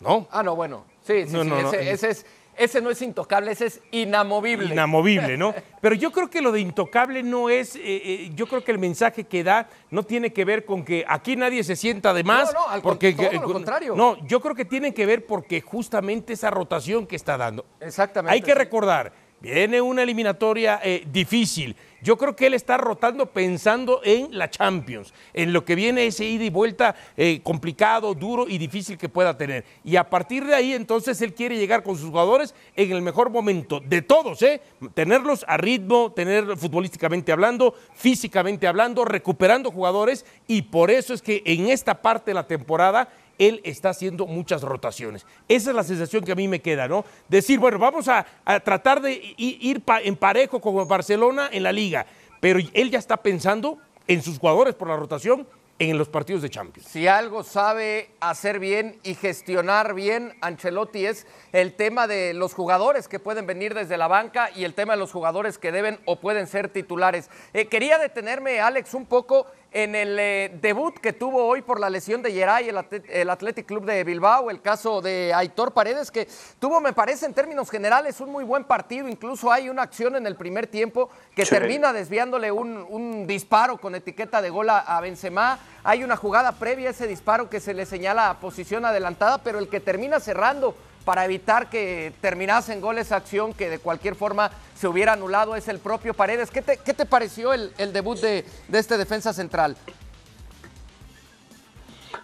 ¿no? 0.00 0.26
Ah, 0.32 0.42
no, 0.42 0.56
bueno, 0.56 0.86
sí, 1.02 1.24
sí, 1.28 1.36
sí 1.40 1.76
ese 1.82 2.10
es 2.10 2.26
ese 2.58 2.80
no 2.80 2.90
es 2.90 3.00
intocable, 3.02 3.52
ese 3.52 3.66
es 3.66 3.80
inamovible. 3.90 4.72
Inamovible, 4.72 5.36
¿no? 5.36 5.54
Pero 5.80 5.94
yo 5.94 6.10
creo 6.10 6.28
que 6.28 6.42
lo 6.42 6.52
de 6.52 6.60
intocable 6.60 7.22
no 7.22 7.48
es, 7.48 7.76
eh, 7.76 7.80
eh, 7.84 8.30
yo 8.34 8.46
creo 8.46 8.64
que 8.64 8.72
el 8.72 8.78
mensaje 8.78 9.24
que 9.24 9.44
da 9.44 9.68
no 9.90 10.02
tiene 10.02 10.32
que 10.32 10.44
ver 10.44 10.64
con 10.64 10.84
que 10.84 11.04
aquí 11.08 11.36
nadie 11.36 11.62
se 11.64 11.76
sienta 11.76 12.12
de 12.12 12.24
más. 12.24 12.52
No, 12.52 12.60
no, 12.60 12.68
al 12.68 12.82
porque, 12.82 13.12
todo 13.12 13.32
lo 13.32 13.42
contrario. 13.42 13.94
No, 13.94 14.16
yo 14.26 14.40
creo 14.40 14.54
que 14.54 14.64
tiene 14.64 14.92
que 14.92 15.06
ver 15.06 15.24
porque 15.24 15.60
justamente 15.60 16.32
esa 16.32 16.50
rotación 16.50 17.06
que 17.06 17.16
está 17.16 17.36
dando. 17.36 17.64
Exactamente. 17.80 18.34
Hay 18.34 18.42
que 18.42 18.54
recordar, 18.54 19.12
viene 19.40 19.80
una 19.80 20.02
eliminatoria 20.02 20.80
eh, 20.82 21.04
difícil 21.06 21.76
yo 22.02 22.16
creo 22.16 22.36
que 22.36 22.46
él 22.46 22.54
está 22.54 22.76
rotando 22.76 23.26
pensando 23.26 24.00
en 24.04 24.36
la 24.36 24.50
Champions, 24.50 25.12
en 25.34 25.52
lo 25.52 25.64
que 25.64 25.74
viene 25.74 26.06
ese 26.06 26.24
ida 26.24 26.44
y 26.44 26.50
vuelta 26.50 26.94
eh, 27.16 27.40
complicado, 27.42 28.14
duro 28.14 28.46
y 28.48 28.58
difícil 28.58 28.96
que 28.96 29.08
pueda 29.08 29.36
tener. 29.36 29.64
Y 29.84 29.96
a 29.96 30.08
partir 30.08 30.44
de 30.44 30.54
ahí, 30.54 30.72
entonces, 30.72 31.20
él 31.22 31.34
quiere 31.34 31.56
llegar 31.56 31.82
con 31.82 31.96
sus 31.96 32.10
jugadores 32.10 32.54
en 32.76 32.92
el 32.92 33.02
mejor 33.02 33.30
momento 33.30 33.80
de 33.80 34.02
todos, 34.02 34.42
¿eh? 34.42 34.60
Tenerlos 34.94 35.44
a 35.48 35.56
ritmo, 35.56 36.12
tener 36.12 36.56
futbolísticamente 36.56 37.32
hablando, 37.32 37.74
físicamente 37.94 38.66
hablando, 38.66 39.04
recuperando 39.04 39.70
jugadores. 39.70 40.24
Y 40.46 40.62
por 40.62 40.90
eso 40.90 41.14
es 41.14 41.22
que 41.22 41.42
en 41.44 41.68
esta 41.68 42.00
parte 42.00 42.30
de 42.30 42.34
la 42.34 42.46
temporada 42.46 43.08
él 43.38 43.60
está 43.64 43.90
haciendo 43.90 44.26
muchas 44.26 44.62
rotaciones. 44.62 45.26
Esa 45.48 45.70
es 45.70 45.76
la 45.76 45.84
sensación 45.84 46.24
que 46.24 46.32
a 46.32 46.36
mí 46.36 46.48
me 46.48 46.60
queda, 46.60 46.88
¿no? 46.88 47.04
Decir, 47.28 47.58
bueno, 47.58 47.78
vamos 47.78 48.08
a, 48.08 48.26
tratar 48.64 49.00
de 49.00 49.34
ir 49.36 49.82
en 49.86 50.16
parejo 50.16 50.60
con 50.60 50.86
Barcelona 50.86 51.48
en 51.52 51.62
la 51.62 51.72
liga, 51.72 52.06
pero 52.40 52.58
él 52.72 52.90
ya 52.90 52.98
está 52.98 53.16
pensando 53.16 53.78
en 54.06 54.22
sus 54.22 54.38
jugadores 54.38 54.74
por 54.74 54.88
la 54.88 54.96
rotación 54.96 55.46
en 55.78 55.96
los 55.96 56.08
partidos 56.08 56.42
de 56.42 56.50
Champions. 56.50 56.88
Si 56.88 57.06
algo 57.06 57.44
sabe 57.44 58.10
hacer 58.20 58.58
bien 58.58 58.98
y 59.04 59.14
gestionar 59.14 59.94
bien 59.94 60.34
Ancelotti 60.40 61.06
es 61.06 61.26
el 61.52 61.74
tema 61.74 62.06
de 62.06 62.34
los 62.34 62.52
jugadores 62.52 63.06
que 63.06 63.20
pueden 63.20 63.46
venir 63.46 63.74
desde 63.74 63.96
la 63.96 64.08
banca 64.08 64.50
y 64.54 64.64
el 64.64 64.74
tema 64.74 64.94
de 64.94 64.98
los 64.98 65.12
jugadores 65.12 65.58
que 65.58 65.70
deben 65.70 66.00
o 66.04 66.16
pueden 66.16 66.46
ser 66.46 66.68
titulares. 66.68 67.30
Eh, 67.52 67.66
quería 67.66 67.98
detenerme, 67.98 68.60
Alex, 68.60 68.94
un 68.94 69.06
poco 69.06 69.46
en 69.72 69.94
el 69.94 70.18
eh, 70.18 70.58
debut 70.62 70.98
que 70.98 71.12
tuvo 71.12 71.44
hoy 71.44 71.62
por 71.62 71.78
la 71.78 71.90
lesión 71.90 72.22
de 72.22 72.32
Geray, 72.32 72.68
el, 72.68 72.78
el 73.08 73.30
Athletic 73.30 73.66
Club 73.66 73.84
de 73.84 74.02
Bilbao, 74.02 74.50
el 74.50 74.62
caso 74.62 75.02
de 75.02 75.32
Aitor 75.34 75.72
Paredes, 75.72 76.10
que 76.10 76.26
tuvo, 76.58 76.80
me 76.80 76.92
parece, 76.92 77.26
en 77.26 77.34
términos 77.34 77.70
generales, 77.70 78.20
un 78.20 78.30
muy 78.30 78.44
buen 78.44 78.64
partido. 78.64 79.08
Incluso 79.08 79.52
hay 79.52 79.68
una 79.68 79.82
acción 79.82 80.16
en 80.16 80.26
el 80.26 80.36
primer 80.36 80.66
tiempo 80.66 81.10
que 81.34 81.44
termina 81.44 81.92
desviándole 81.92 82.50
un, 82.50 83.26
disparo 83.26 83.76
con 83.78 83.94
etiqueta 83.94 84.40
de 84.40 84.50
gol 84.50 84.70
a, 84.70 85.00
Benzema. 85.00 85.58
Hay 85.84 86.02
una 86.02 86.16
jugada 86.16 86.52
previa 86.52 86.88
a 86.88 86.90
ese 86.92 87.06
disparo 87.06 87.50
que 87.50 87.60
se 87.60 87.74
le 87.74 87.84
señala 87.84 88.30
a 88.30 88.40
posición 88.40 88.84
adelantada, 88.84 89.38
pero 89.38 89.58
el 89.58 89.68
que 89.68 89.80
termina 89.80 90.20
cerrando 90.20 90.74
para 91.08 91.24
evitar 91.24 91.70
que 91.70 92.12
terminase 92.20 92.74
en 92.74 92.82
gol 92.82 92.98
esa 92.98 93.16
acción 93.16 93.54
que 93.54 93.70
de 93.70 93.78
cualquier 93.78 94.14
forma 94.14 94.50
se 94.74 94.88
hubiera 94.88 95.14
anulado 95.14 95.56
es 95.56 95.66
el 95.68 95.78
propio 95.78 96.12
Paredes. 96.12 96.50
¿Qué 96.50 96.60
te, 96.60 97.06
pareció 97.06 97.54
el, 97.54 97.72
debut 97.94 98.18
de, 98.20 98.44
de 98.68 98.78
este 98.78 98.98
defensa 98.98 99.32
central? 99.32 99.74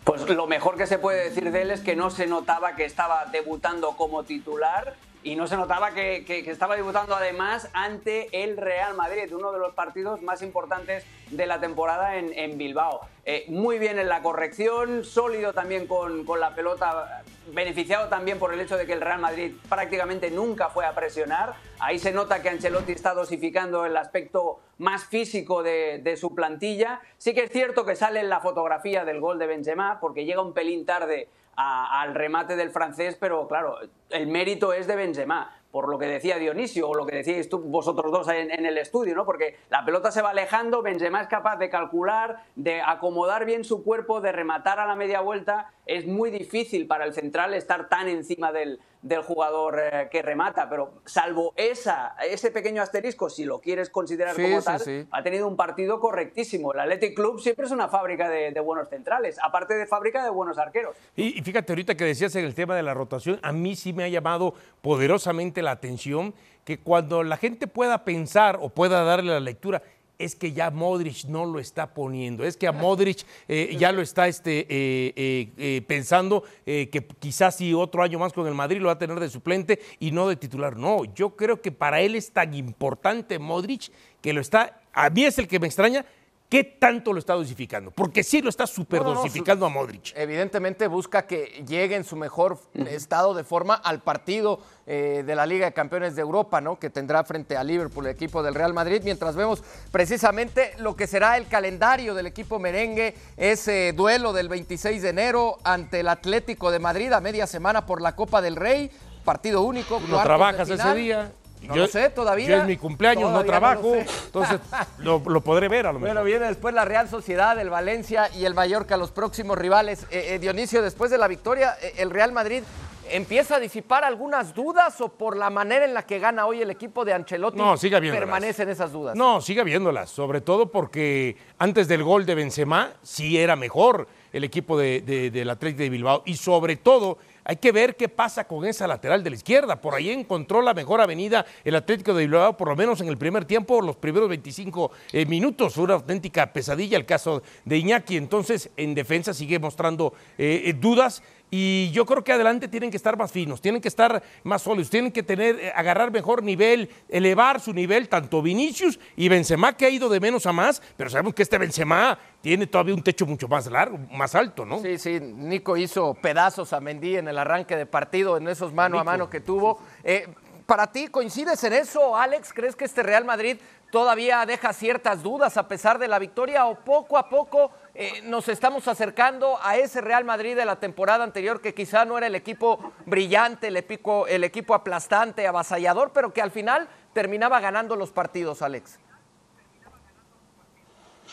Pues 0.05 0.29
lo 0.29 0.47
mejor 0.47 0.77
que 0.77 0.87
se 0.87 0.99
puede 0.99 1.31
decir 1.31 1.51
de 1.51 1.63
él 1.63 1.71
es 1.71 1.81
que 1.81 1.97
no 1.97 2.11
se 2.11 2.27
notaba 2.27 2.77
que 2.77 2.85
estaba 2.85 3.25
debutando 3.33 3.97
como 3.97 4.25
titular 4.25 4.95
y 5.25 5.37
no 5.37 5.47
se 5.47 5.57
notaba 5.57 5.93
que, 5.93 6.45
estaba 6.47 6.77
debutando 6.77 7.17
además 7.17 7.71
ante 7.73 8.45
el 8.45 8.59
Real 8.59 8.95
Madrid, 8.95 9.35
uno 9.35 9.53
de 9.53 9.59
los 9.59 9.73
partidos 9.73 10.21
más 10.21 10.43
importantes 10.43 11.05
de 11.31 11.47
la 11.47 11.59
temporada 11.59 12.17
en, 12.17 12.59
Bilbao. 12.59 13.01
Eh, 13.25 13.47
muy 13.49 13.79
bien 13.79 13.99
en 13.99 14.11
la 14.11 14.23
corrección, 14.23 15.03
sólido 15.03 15.55
también 15.55 15.87
con, 15.87 16.27
con, 16.27 16.41
la 16.41 16.55
pelota, 16.55 17.23
beneficiado 17.55 18.09
también 18.09 18.39
por 18.39 18.53
el 18.53 18.61
hecho 18.61 18.77
de 18.77 18.87
que 18.87 18.93
el 18.93 19.01
Real 19.01 19.19
Madrid 19.19 19.55
prácticamente 19.67 20.31
nunca 20.31 20.69
fue 20.69 20.85
a 20.85 20.95
presionar. 20.95 21.55
Ahí 21.81 21.99
se 21.99 22.13
nota 22.13 22.43
que 22.43 22.51
Ancelotti 22.51 22.93
está 22.93 23.15
dosificando 23.15 23.87
el 23.87 23.97
aspecto 23.97 24.61
más 24.77 25.07
físico 25.07 25.63
de, 25.63 26.01
de 26.05 26.19
su 26.19 26.35
plantilla. 26.35 27.01
Sí 27.17 27.33
que 27.33 27.45
es 27.45 27.51
cierto 27.51 27.87
que 27.87 27.97
sale 27.97 28.21
en 28.21 28.29
la 28.29 28.41
fotografía 28.41 29.07
del 29.07 29.21
gol 29.21 29.39
de 29.39 29.47
Benzema, 29.47 29.99
porque 30.01 30.27
llega 30.27 30.43
un 30.43 30.53
pelín 30.53 30.85
tarde 30.85 31.31
al 31.57 32.15
remate 32.15 32.57
del 32.57 32.71
francés, 32.71 33.17
pero 33.19 33.47
claro, 33.49 33.79
el 34.11 34.27
mérito 34.27 34.73
es 34.73 34.87
de 34.87 34.97
Benzema 34.97 35.51
por 35.75 35.89
lo 35.89 35.99
que 35.99 36.07
decía 36.07 36.39
Dionisio 36.39 36.89
o 36.89 36.95
lo 36.95 37.05
que 37.05 37.17
decíais 37.17 37.49
tú, 37.49 37.59
vosotros 37.59 38.13
dos 38.13 38.29
en, 38.29 38.65
el 38.65 38.79
estudio, 38.79 39.13
¿no? 39.17 39.25
Porque 39.25 39.57
la 39.71 39.85
pelota 39.85 40.13
se 40.13 40.23
va 40.23 40.31
alejando, 40.31 40.83
Benzema 40.83 41.21
es 41.21 41.27
capaz 41.27 41.57
de 41.57 41.69
calcular, 41.69 42.45
de 42.55 42.81
acomodar 42.81 43.45
bien 43.45 43.65
su 43.65 43.83
cuerpo, 43.83 44.21
de 44.21 44.31
rematar 44.31 44.79
a 44.79 44.87
la 44.87 44.95
media 44.95 45.21
vuelta. 45.21 45.73
Es 45.85 46.07
muy 46.07 46.31
difícil 46.31 46.87
para 46.87 47.05
el 47.05 47.13
central 47.13 47.55
estar 47.55 47.89
tan 47.89 48.07
encima 48.07 48.53
del, 48.53 48.79
del 49.05 49.21
jugador 49.21 49.79
eh, 49.79 50.09
que 50.11 50.23
remata, 50.23 50.67
pero 50.69 50.95
salvo 51.05 51.53
esa, 51.57 52.17
ese 52.27 52.51
pequeño 52.51 52.81
asterisco, 52.81 53.29
si 53.29 53.45
lo 53.45 53.61
quieres 53.61 53.91
considerar 53.91 54.35
como 54.35 54.63
tal, 54.63 55.07
ha 55.11 55.23
tenido 55.23 55.47
un 55.47 55.57
partido 55.57 56.01
correctísimo. 56.01 56.73
El 56.73 56.81
Athletic 56.81 57.15
Club 57.15 57.39
siempre 57.39 57.67
es 57.67 57.71
una 57.71 57.89
fábrica 57.89 58.31
de, 58.31 58.59
buenos 58.61 58.89
centrales, 58.89 59.37
aparte 59.43 59.75
de 59.75 59.87
fábrica 59.87 60.25
de 60.25 60.31
buenos 60.31 60.57
arqueros. 60.57 60.97
Y, 61.17 61.39
y, 61.39 61.43
fíjate, 61.43 61.73
ahorita 61.73 61.97
que 61.97 62.05
decías 62.05 62.35
en 62.37 62.47
el 62.47 62.55
tema 62.55 62.75
de 62.75 62.83
la 62.83 62.95
rotación, 62.95 63.39
a 63.43 63.53
mí 63.53 63.77
sí 63.77 63.93
me 63.93 64.05
ha 64.05 64.09
llamado 64.09 64.55
poderosamente 64.81 65.61
la 65.61 65.73
atención 65.73 66.33
que 66.65 66.79
cuando 66.79 67.23
la 67.23 67.37
gente 67.37 67.67
pueda 67.67 68.05
pensar 68.05 68.59
o 68.61 68.71
pueda 68.71 69.05
darle 69.05 69.33
la 69.33 69.41
lectura, 69.41 69.83
es 70.19 70.35
que 70.35 70.53
ya 70.53 70.71
Modric 70.71 71.25
no 71.25 71.45
lo 71.45 71.59
está 71.59 71.93
poniendo, 71.93 72.45
es 72.45 72.57
que 72.57 72.67
a 72.67 72.73
Modric 72.73 73.25
eh, 73.49 73.77
ya 73.79 73.93
lo 73.93 74.03
está 74.03 74.29
este, 74.29 74.67
eh, 74.69 75.53
eh, 75.57 75.83
pensando 75.87 76.45
que 76.65 77.07
quizás 77.19 77.57
si 77.57 77.75
otro 77.75 78.03
año 78.03 78.19
más 78.19 78.33
con 78.33 78.47
el 78.47 78.55
Madrid 78.55 78.81
lo 78.81 78.87
va 78.87 78.93
a 78.93 78.99
tener 78.99 79.19
de 79.19 79.29
suplente 79.29 79.81
y 79.99 80.11
no 80.13 80.29
de 80.29 80.37
titular. 80.37 80.77
No, 80.77 81.05
yo 81.15 81.37
creo 81.37 81.61
que 81.61 81.73
para 81.73 82.01
él 82.01 82.15
es 82.15 82.31
tan 82.31 82.55
importante 82.55 83.39
Modric 83.39 83.91
que 84.21 84.33
lo 84.33 84.41
está, 84.41 84.81
a 84.93 85.11
mí 85.11 85.25
es 85.25 85.39
el 85.39 85.49
que 85.49 85.59
me 85.59 85.67
extraña, 85.67 86.05
¿Qué 86.49 86.63
tanto 86.63 87.13
lo 87.13 87.19
está 87.19 87.35
dosificando? 87.35 87.91
Porque 87.91 88.23
sí 88.23 88.41
lo 88.41 88.49
está 88.49 88.67
super 88.67 89.03
dosificando 89.03 89.67
a 89.67 89.69
Modric. 89.69 90.13
Evidentemente 90.15 90.87
busca 90.87 91.27
que 91.27 91.65
llegue 91.67 91.97
en 91.97 92.05
su 92.05 92.17
mejor 92.17 92.61
estado 92.75 93.35
de 93.35 93.43
forma 93.43 93.75
al 93.75 94.03
partido 94.03 94.61
eh, 94.87 95.25
de 95.27 95.35
la 95.35 95.47
Liga 95.47 95.67
de 95.67 95.73
Campeones 95.73 96.15
de 96.15 96.23
Europa, 96.23 96.61
¿no? 96.61 96.79
Que 96.79 96.91
tendrá 96.91 97.25
frente 97.25 97.57
a 97.57 97.65
Liverpool, 97.65 98.07
el 98.07 98.13
equipo 98.13 98.43
del 98.43 98.55
Real 98.55 98.73
Madrid. 98.73 99.01
Mientras 99.03 99.35
vemos 99.35 99.65
precisamente 99.91 100.75
lo 100.79 100.95
que 100.95 101.07
será 101.07 101.37
el 101.39 101.49
calendario 101.49 102.15
del 102.15 102.27
equipo 102.27 102.59
merengue, 102.59 103.15
ese 103.37 103.93
duelo 103.93 104.33
del 104.33 104.49
26 104.49 105.03
de 105.03 105.09
enero 105.09 105.59
ante 105.65 106.01
el 106.01 106.09
Atlético 106.09 106.71
de 106.71 106.79
Madrid 106.79 107.13
a 107.13 107.21
media 107.21 107.47
semana 107.47 107.87
por 107.87 108.01
la 108.01 108.15
Copa 108.15 108.41
del 108.41 108.57
Rey. 108.57 108.91
Partido 109.25 109.63
único. 109.63 110.01
No 110.09 110.23
trabajas 110.23 110.69
ese 110.69 110.95
día. 110.95 111.33
No 111.69 111.77
yo, 111.77 111.87
sé 111.87 112.11
todavía. 112.11 112.49
Yo 112.49 112.57
es 112.59 112.67
mi 112.67 112.77
cumpleaños, 112.77 113.31
no 113.31 113.45
trabajo, 113.45 113.95
entonces 113.95 114.61
lo, 114.99 115.21
podré 115.23 115.69
ver 115.69 115.87
a 115.87 115.93
lo 115.93 115.99
mejor. 115.99 116.15
Bueno, 116.15 116.25
viene 116.25 116.47
después 116.47 116.75
la 116.75 116.85
Real 116.85 117.09
Sociedad, 117.09 117.59
el 117.59 117.71
Valencia 117.71 118.29
y 118.35 118.45
el 118.45 118.55
Mallorca, 118.55 118.97
los 118.97 119.11
próximos 119.11 119.59
rivales. 119.59 120.05
Eh, 120.11 120.35
eh, 120.35 120.39
Dionisio, 120.39 120.83
después 120.83 121.11
de 121.11 121.19
la 121.19 121.29
victoria, 121.29 121.77
eh, 121.81 121.95
el 121.99 122.11
Real 122.11 122.33
Madrid 122.33 122.63
empieza 123.11 123.57
a 123.57 123.61
disipar 123.61 124.05
algunas 124.05 124.55
dudas 124.55 125.01
o 125.01 125.09
por 125.09 125.37
la 125.37 125.51
manera 125.51 125.85
en 125.85 125.95
la 125.95 126.03
que 126.05 126.19
gana 126.19 126.47
hoy 126.47 126.63
el 126.63 126.71
equipo 126.71 127.05
de 127.05 127.13
Ancelotti 127.13 127.59
no, 127.59 127.77
siga 127.77 128.01
permanecen 128.01 128.69
esas 128.69 128.93
dudas. 128.93 129.17
No, 129.17 129.41
siga 129.41 129.63
viéndolas, 129.63 130.11
sobre 130.11 130.41
todo 130.41 130.71
porque 130.71 131.37
antes 131.59 131.89
del 131.89 132.03
gol 132.03 132.27
de 132.27 132.35
Benzema 132.35 132.93
sí 133.03 133.39
era 133.39 133.57
mejor 133.57 134.09
el 134.33 134.45
equipo 134.45 134.79
de, 134.79 135.31
del 135.33 135.51
Atlético 135.51 135.83
de 135.83 135.91
Bilbao 135.91 136.23
y 136.25 136.37
sobre 136.37 136.77
todo 136.77 137.19
hay 137.45 137.57
que 137.57 137.73
ver 137.73 137.97
qué 137.97 138.09
pasa 138.09 138.45
con 138.45 138.65
esa 138.65 138.87
lateral 138.87 139.23
de 139.23 139.31
la 139.31 139.37
izquierda. 139.37 139.81
Por 139.81 139.95
ahí 139.95 140.11
encontró 140.11 140.63
la 140.63 140.75
mejor 140.75 141.01
avenida 141.01 141.45
el 141.65 141.77
Atlético 141.77 142.15
de 142.15 142.25
Bilbao, 142.25 142.57
por 142.57 142.69
lo 142.69 142.77
menos 142.77 143.01
en 143.01 143.09
el 143.09 143.19
primer 143.19 143.45
tiempo, 143.45 143.83
los 143.83 143.97
primeros 143.97 144.29
25 144.29 144.91
eh, 145.13 145.27
minutos. 145.27 145.75
Fue 145.75 145.85
una 145.85 145.95
auténtica 145.95 146.53
pesadilla 146.53 146.97
el 146.97 147.07
caso 147.07 147.43
de 147.65 147.79
Iñaki. 147.79 148.17
Entonces, 148.17 148.71
en 148.77 148.95
defensa 148.95 149.35
sigue 149.35 149.59
mostrando 149.59 150.15
eh, 150.39 150.63
eh, 150.65 150.73
dudas 150.73 151.23
y 151.57 151.93
yo 151.93 152.05
creo 152.05 152.25
que 152.25 152.33
adelante 152.33 152.67
tienen 152.67 152.91
que 152.91 152.97
estar 152.97 153.17
más 153.17 153.31
finos, 153.31 153.61
tienen 153.61 153.81
que 153.81 153.87
estar 153.87 154.21
más 154.43 154.63
sólidos, 154.63 154.91
tienen 154.91 155.13
que 155.13 155.23
tener, 155.23 155.55
eh, 155.61 155.73
agarrar 155.73 156.11
mejor 156.11 156.43
nivel, 156.43 156.91
elevar 157.09 157.61
su 157.61 157.73
nivel, 157.73 158.09
tanto 158.09 158.43
Vinicius 158.43 158.99
y 159.15 159.29
Benzema, 159.29 159.77
que 159.77 159.87
ha 159.87 159.89
ido 159.89 160.09
de 160.09 160.19
menos 160.19 160.47
a 160.47 160.53
más, 160.53 160.83
pero 160.97 161.11
sabemos 161.11 161.33
que 161.33 161.45
este 161.45 161.57
Benzema 161.57 162.19
tiene 162.41 162.67
todavía 162.67 162.97
un 162.97 163.05
techo 163.05 163.25
mucho 163.25 163.47
más 163.47 163.67
largo, 163.67 163.99
más 164.11 164.35
alto, 164.35 164.67
¿no? 164.67 164.81
Sí, 164.81 164.99
sí, 164.99 165.21
Nico 165.21 165.77
hizo 165.77 166.15
pedazos 166.15 166.73
a 166.73 166.81
Mendy 166.81 167.19
en 167.19 167.29
el 167.29 167.39
arranque 167.39 167.77
de 167.77 167.87
partido, 167.87 168.37
en 168.37 168.49
esos 168.49 168.73
mano 168.73 168.99
a 168.99 169.05
mano 169.05 169.31
que 169.31 169.39
tuvo. 169.39 169.79
Eh, 170.03 170.27
para 170.67 170.91
ti, 170.91 171.07
¿coincides 171.07 171.63
en 171.63 171.75
eso, 171.75 172.17
Alex? 172.17 172.53
¿Crees 172.53 172.75
que 172.75 172.85
este 172.85 173.05
Real 173.05 173.25
Madrid 173.25 173.59
todavía 173.93 174.45
deja 174.45 174.73
ciertas 174.73 175.23
dudas 175.23 175.57
a 175.57 175.69
pesar 175.69 176.01
de 176.01 176.09
la 176.09 176.19
victoria 176.19 176.67
o 176.67 176.75
poco 176.75 177.17
a 177.17 177.29
poco 177.29 177.71
eh, 177.95 178.23
nos 178.25 178.49
estamos 178.49 178.89
acercando 178.89 179.57
a 179.63 179.77
ese 179.77 180.01
Real 180.01 180.25
Madrid 180.25 180.57
de 180.57 180.65
la 180.65 180.77
temporada 180.77 181.23
anterior 181.23 181.61
que 181.61 181.75
quizá 181.75 182.05
no 182.05 182.19
era 182.19 182.27
el 182.27 182.35
equipo 182.35 182.93
brillante, 183.07 183.69
el 183.69 183.77
equipo, 183.77 184.27
el 184.27 184.43
equipo 184.43 184.75
aplastante, 184.75 185.47
avasallador, 185.47 186.13
pero 186.13 186.33
que 186.33 186.43
al 186.43 186.51
final 186.51 186.89
terminaba 187.13 187.61
ganando 187.61 187.95
los 187.95 188.11
partidos, 188.11 188.63
Alex? 188.63 188.99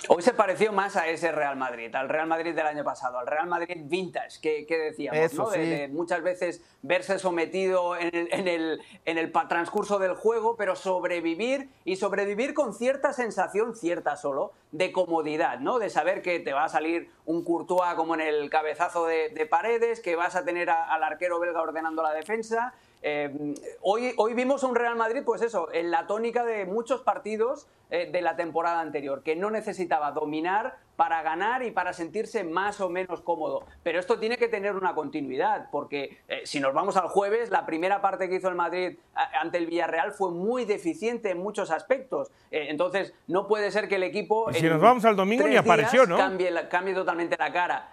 Hoy 0.08 0.22
se 0.22 0.34
pareció 0.34 0.72
más 0.72 0.96
a 0.96 1.08
ese 1.08 1.32
Real 1.32 1.56
Madrid, 1.56 1.94
al 1.96 2.10
Real 2.10 2.28
Madrid 2.28 2.56
del 2.56 2.66
año 2.66 2.84
pasado, 2.84 3.20
al 3.20 3.28
Real 3.28 3.48
Madrid 3.48 3.78
vintage, 3.86 4.40
que, 4.42 4.66
decíamos, 4.68 5.34
¿no? 5.34 5.50
de, 5.50 5.88
muchas 5.90 6.24
veces 6.24 6.62
verse 6.82 7.20
sometido 7.20 7.96
en 7.96 8.10
el, 8.14 8.82
en, 9.06 9.18
el, 9.18 9.32
transcurso 9.32 10.00
del 10.00 10.16
juego, 10.16 10.56
pero 10.56 10.76
sobrevivir 10.76 11.70
y 11.86 11.98
sobrevivir 11.98 12.54
con 12.54 12.74
cierta 12.74 13.14
sensación, 13.14 13.76
cierta 13.76 14.16
solo, 14.16 14.54
de 14.72 14.92
comodidad, 14.92 15.60
¿no? 15.60 15.80
De 15.80 15.90
saber 15.90 16.22
que 16.22 16.40
te 16.40 16.54
va 16.54 16.66
a 16.66 16.70
salir 16.70 17.10
un 17.26 17.44
Courtois 17.44 17.94
como 17.96 18.16
en 18.16 18.22
el 18.22 18.50
cabezazo 18.50 19.06
de, 19.06 19.48
Paredes, 19.50 20.00
que 20.00 20.16
vas 20.16 20.36
a 20.36 20.46
tener 20.46 20.70
al 20.70 21.04
arquero 21.04 21.40
belga 21.40 21.62
ordenando 21.62 22.02
la 22.02 22.14
defensa. 22.14 22.74
Eh, 23.02 23.56
hoy, 23.82 24.14
hoy 24.18 24.34
vimos 24.34 24.64
un 24.64 24.76
Real 24.76 24.96
Madrid, 24.96 25.24
pues 25.26 25.42
eso, 25.42 25.70
en 25.74 25.92
la 25.92 26.08
tónica 26.08 26.46
de 26.46 26.66
muchos 26.66 27.02
partidos 27.02 27.68
eh, 27.90 28.10
de 28.10 28.22
la 28.22 28.38
temporada 28.38 28.80
anterior, 28.80 29.22
que 29.22 29.36
no 29.36 29.52
necesitaba 29.52 30.12
dominar 30.12 30.78
para 30.96 31.24
ganar 31.24 31.62
y 31.64 31.72
para 31.72 31.92
sentirse 31.92 32.44
más 32.44 32.80
o 32.80 32.90
menos 32.90 33.22
cómodo. 33.22 33.66
Pero 33.84 34.00
esto 34.00 34.18
tiene 34.18 34.38
que 34.38 34.48
tener 34.48 34.76
una 34.76 34.94
continuidad, 34.94 35.70
porque 35.72 36.20
eh, 36.30 36.42
si 36.46 36.60
nos 36.60 36.74
vamos 36.74 36.96
al 36.96 37.10
jueves, 37.10 37.50
la 37.50 37.66
primera 37.66 38.02
parte 38.02 38.30
que 38.30 38.36
hizo 38.36 38.48
el 38.48 38.56
Madrid 38.56 38.98
ante 39.14 39.58
el 39.58 39.66
Villarreal 39.66 40.14
fue 40.14 40.32
muy 40.32 40.64
deficiente 40.64 41.32
en 41.32 41.40
muchos 41.40 41.70
aspectos. 41.70 42.32
Eh, 42.50 42.68
entonces, 42.70 43.14
no 43.28 43.48
puede 43.48 43.72
ser 43.72 43.90
que 43.90 43.96
el 43.96 44.04
equipo... 44.04 44.54
si 44.54 44.70
nos 44.70 44.80
vamos 44.80 45.04
al 45.04 45.16
domingo 45.16 45.48
ni 45.48 45.58
apareció, 45.58 46.06
¿no? 46.06 46.16
Cambie, 46.18 46.50
cambie 46.70 46.94
totalmente 46.94 47.36
la 47.38 47.52
cara. 47.52 47.90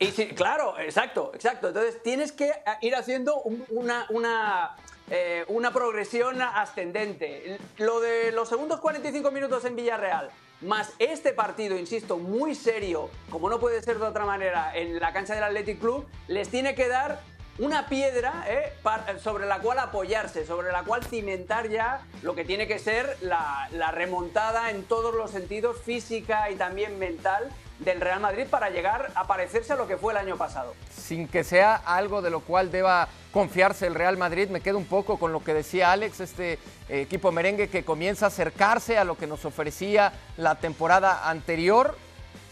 Y 0.00 0.10
claro, 0.34 0.78
exacto, 0.78 1.30
exacto. 1.34 1.68
Entonces 1.68 2.02
tienes 2.02 2.32
que 2.32 2.50
ir 2.80 2.96
haciendo 2.96 3.36
una, 3.68 4.06
una 4.08 4.74
eh, 5.10 5.44
una 5.48 5.72
progresión 5.72 6.40
ascendente. 6.40 7.58
Lo 7.78 8.00
de 8.00 8.30
los 8.30 8.48
segundos 8.48 8.78
45 8.78 9.32
minutos 9.32 9.64
en 9.64 9.74
Villarreal, 9.74 10.30
más 10.60 10.92
este 11.00 11.32
partido, 11.32 11.76
insisto, 11.76 12.16
muy 12.16 12.54
serio, 12.54 13.10
como 13.28 13.50
no 13.50 13.58
puede 13.58 13.82
ser 13.82 13.98
de 13.98 14.06
otra 14.06 14.24
manera, 14.24 14.70
en 14.72 15.00
la 15.00 15.12
cancha 15.12 15.34
del 15.34 15.42
Athletic 15.42 15.80
Club, 15.80 16.06
les 16.28 16.48
tiene 16.48 16.76
que 16.76 16.86
dar 16.86 17.20
una 17.58 17.88
piedra 17.88 18.44
¿eh? 18.46 18.72
sobre 19.20 19.46
la 19.46 19.58
cual 19.58 19.80
apoyarse, 19.80 20.46
sobre 20.46 20.70
la 20.70 20.84
cual 20.84 21.04
cimentar 21.04 21.68
ya 21.68 22.02
lo 22.22 22.36
que 22.36 22.44
tiene 22.44 22.68
que 22.68 22.78
ser 22.78 23.16
la, 23.20 23.68
remontada 23.92 24.70
en 24.70 24.84
todos 24.84 25.12
los 25.12 25.32
sentidos, 25.32 25.78
física 25.80 26.50
y 26.50 26.54
también 26.54 27.00
mental, 27.00 27.50
del 27.80 28.00
Real 28.00 28.20
Madrid 28.20 28.46
para 28.48 28.70
llegar 28.70 29.10
a 29.14 29.26
parecerse 29.26 29.72
a 29.72 29.76
lo 29.76 29.86
que 29.86 29.96
fue 29.96 30.12
el 30.12 30.18
año 30.18 30.36
pasado. 30.36 30.74
Sin 30.94 31.26
que 31.26 31.44
sea 31.44 31.74
algo 31.74 32.22
de 32.22 32.30
lo 32.30 32.40
cual 32.40 32.70
deba 32.70 33.08
confiarse 33.32 33.86
el 33.86 33.94
Real 33.94 34.16
Madrid, 34.16 34.48
me 34.48 34.60
quedo 34.60 34.78
un 34.78 34.86
poco 34.86 35.18
con 35.18 35.32
lo 35.32 35.42
que 35.42 35.54
decía 35.54 35.92
Alex, 35.92 36.20
este 36.20 36.54
eh, 36.88 37.00
equipo 37.00 37.32
merengue 37.32 37.68
que 37.68 37.84
comienza 37.84 38.26
a 38.26 38.28
acercarse 38.28 38.98
a 38.98 39.04
lo 39.04 39.16
que 39.16 39.26
nos 39.26 39.44
ofrecía 39.44 40.12
la 40.36 40.56
temporada 40.56 41.28
anterior 41.28 41.96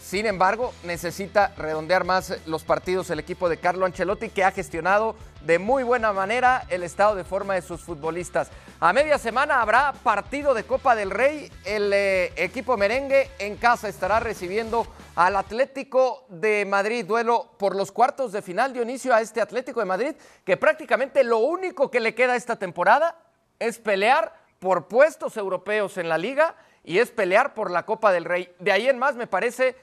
sin 0.01 0.25
embargo, 0.25 0.73
necesita 0.83 1.53
redondear 1.57 2.03
más 2.03 2.33
los 2.47 2.63
partidos 2.63 3.09
el 3.09 3.19
equipo 3.19 3.49
de 3.49 3.57
Carlo 3.57 3.85
Ancelotti, 3.85 4.29
que 4.29 4.43
ha 4.43 4.51
gestionado 4.51 5.15
de 5.45 5.59
muy 5.59 5.83
buena 5.83 6.13
manera 6.13 6.65
el 6.69 6.83
estado 6.83 7.15
de 7.15 7.23
forma 7.23 7.53
de 7.53 7.61
sus 7.61 7.81
futbolistas. 7.81 8.49
A 8.79 8.93
media 8.93 9.17
semana 9.17 9.61
habrá 9.61 9.93
partido 9.93 10.53
de 10.53 10.63
Copa 10.63 10.95
del 10.95 11.11
Rey. 11.11 11.51
El 11.65 11.91
eh, 11.93 12.31
equipo 12.37 12.77
merengue 12.77 13.29
en 13.39 13.57
casa 13.57 13.87
estará 13.87 14.19
recibiendo 14.19 14.87
al 15.15 15.35
Atlético 15.35 16.25
de 16.29 16.65
Madrid. 16.65 17.05
Duelo 17.05 17.51
por 17.57 17.75
los 17.75 17.91
cuartos 17.91 18.31
de 18.31 18.41
final, 18.41 18.73
Dionisio, 18.73 19.13
a 19.13 19.21
este 19.21 19.41
Atlético 19.41 19.79
de 19.81 19.85
Madrid, 19.85 20.15
que 20.45 20.57
prácticamente 20.57 21.23
lo 21.23 21.39
único 21.39 21.91
que 21.91 21.99
le 21.99 22.15
queda 22.15 22.35
esta 22.35 22.55
temporada 22.55 23.15
es 23.59 23.79
pelear 23.79 24.33
por 24.59 24.87
puestos 24.87 25.37
europeos 25.37 25.97
en 25.97 26.09
la 26.09 26.17
liga 26.17 26.55
y 26.83 26.99
es 26.99 27.11
pelear 27.11 27.53
por 27.53 27.69
la 27.69 27.85
Copa 27.85 28.11
del 28.11 28.25
Rey. 28.25 28.53
De 28.59 28.71
ahí 28.71 28.87
en 28.87 28.97
más 28.97 29.15
me 29.15 29.27
parece 29.27 29.75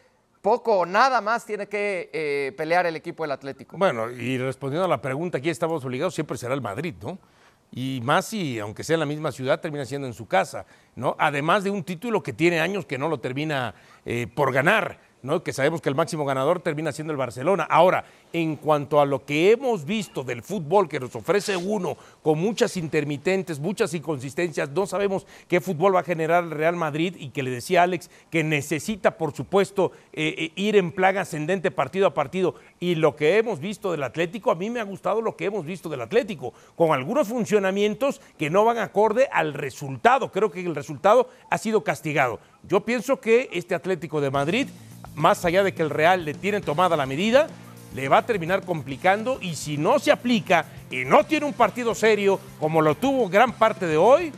poco 0.47 0.79
o 0.79 0.87
nada 0.87 1.21
más 1.21 1.45
tiene 1.45 1.67
que 1.67 2.09
eh, 2.13 2.53
pelear 2.57 2.87
el 2.87 2.95
equipo 2.95 3.25
del 3.25 3.33
Atlético. 3.33 3.77
Bueno, 3.77 4.09
y 4.09 4.39
respondiendo 4.39 4.85
a 4.85 4.89
la 4.89 5.03
pregunta, 5.03 5.39
aquí 5.39 5.51
estamos 5.51 5.85
obligados, 5.85 6.15
siempre 6.15 6.39
será 6.39 6.55
el 6.55 6.61
Madrid, 6.61 6.95
¿no? 7.03 7.19
Y 7.73 8.01
más 8.05 8.27
si, 8.27 8.61
aunque 8.61 8.85
sea 8.85 8.95
en 8.95 9.01
la 9.01 9.07
misma 9.07 9.33
ciudad, 9.33 9.61
termina 9.61 9.85
siendo 9.85 10.07
en 10.07 10.15
su 10.15 10.29
casa, 10.29 10.65
¿no? 10.95 11.17
Además 11.19 11.65
de 11.65 11.71
un 11.71 11.83
título 11.83 12.23
que 12.23 12.33
tiene 12.33 12.61
años 12.61 12.87
que 12.87 12.97
no 12.97 13.09
lo 13.09 13.19
termina 13.19 13.75
eh, 14.05 14.29
por 14.33 14.53
ganar. 14.53 15.01
Que 15.43 15.53
sabemos 15.53 15.81
que 15.81 15.89
el 15.89 15.95
máximo 15.95 16.25
ganador 16.25 16.61
termina 16.61 16.93
siendo 16.93 17.13
el 17.13 17.17
Barcelona. 17.17 17.65
Ahora, 17.65 18.05
en 18.33 18.57
cuanto 18.57 19.01
a 19.01 19.07
lo 19.07 19.25
que 19.25 19.51
hemos 19.51 19.85
visto 19.85 20.23
del 20.23 20.43
fútbol 20.43 20.89
que 20.89 21.01
nos 21.01 21.15
ofrece 21.17 21.57
uno, 21.57 21.97
con 22.23 22.39
muchas 22.39 22.77
intermitentes, 22.77 23.59
muchas 23.59 23.93
inconsistencias, 23.95 24.71
no 24.71 24.87
sabemos 24.87 25.27
qué 25.49 25.61
fútbol 25.61 25.95
va 25.95 26.01
a 26.01 26.05
generar 26.05 26.45
el 26.45 26.51
Real 26.51 26.77
Madrid 26.77 27.17
y 27.19 27.31
que 27.31 27.43
le 27.43 27.51
decía 27.51 27.83
Alex 27.83 28.11
que 28.31 28.45
necesita, 28.45 29.17
por 29.17 29.33
supuesto, 29.33 29.93
eh, 30.13 30.35
eh, 30.39 30.53
ir 30.57 30.77
en 30.77 30.93
plaga 30.93 31.23
ascendente 31.23 31.71
partido 31.71 32.07
a 32.07 32.15
partido. 32.15 32.55
Y 32.79 32.95
lo 32.95 33.17
que 33.17 33.39
hemos 33.39 33.59
visto 33.61 33.91
del 33.91 34.03
Atlético, 34.03 34.51
a 34.51 34.55
mí 34.55 34.71
me 34.71 34.81
ha 34.81 34.85
gustado 34.85 35.21
lo 35.21 35.37
que 35.37 35.47
hemos 35.47 35.65
visto 35.65 35.89
del 35.89 36.03
Atlético, 36.03 36.53
con 36.77 36.93
algunos 36.93 37.29
funcionamientos 37.29 38.21
que 38.39 38.51
no 38.51 38.65
van 38.65 38.79
acorde 38.79 39.29
al 39.33 39.55
resultado. 39.55 40.31
Creo 40.31 40.51
que 40.51 40.61
el 40.61 40.75
resultado 40.75 41.29
ha 41.51 41.59
sido 41.59 41.83
castigado. 41.83 42.39
Yo 42.69 42.81
pienso 42.85 43.21
que 43.21 43.49
este 43.53 43.75
Atlético 43.75 44.21
de 44.21 44.31
Madrid 44.31 44.69
más 45.15 45.45
allá 45.45 45.63
de 45.63 45.73
que 45.75 45.83
el 45.83 45.91
Real 45.91 46.25
le 46.25 46.35
tiene 46.35 46.61
tomada 46.61 46.97
la 46.97 47.07
medida, 47.07 47.47
le 47.95 48.09
va 48.09 48.19
a 48.19 48.27
terminar 48.27 48.63
complicando 48.63 49.39
y 49.41 49.57
si 49.57 49.79
no 49.79 49.99
se 49.99 50.13
aplica 50.13 50.67
y 50.91 51.05
no 51.05 51.25
tiene 51.25 51.47
un 51.47 51.55
partido 51.55 51.95
serio 51.95 52.39
como 52.61 52.83
lo 52.83 52.95
tuvo 52.95 53.29
gran 53.29 53.53
parte 53.53 53.87
de 53.87 53.97
hoy, 53.97 54.33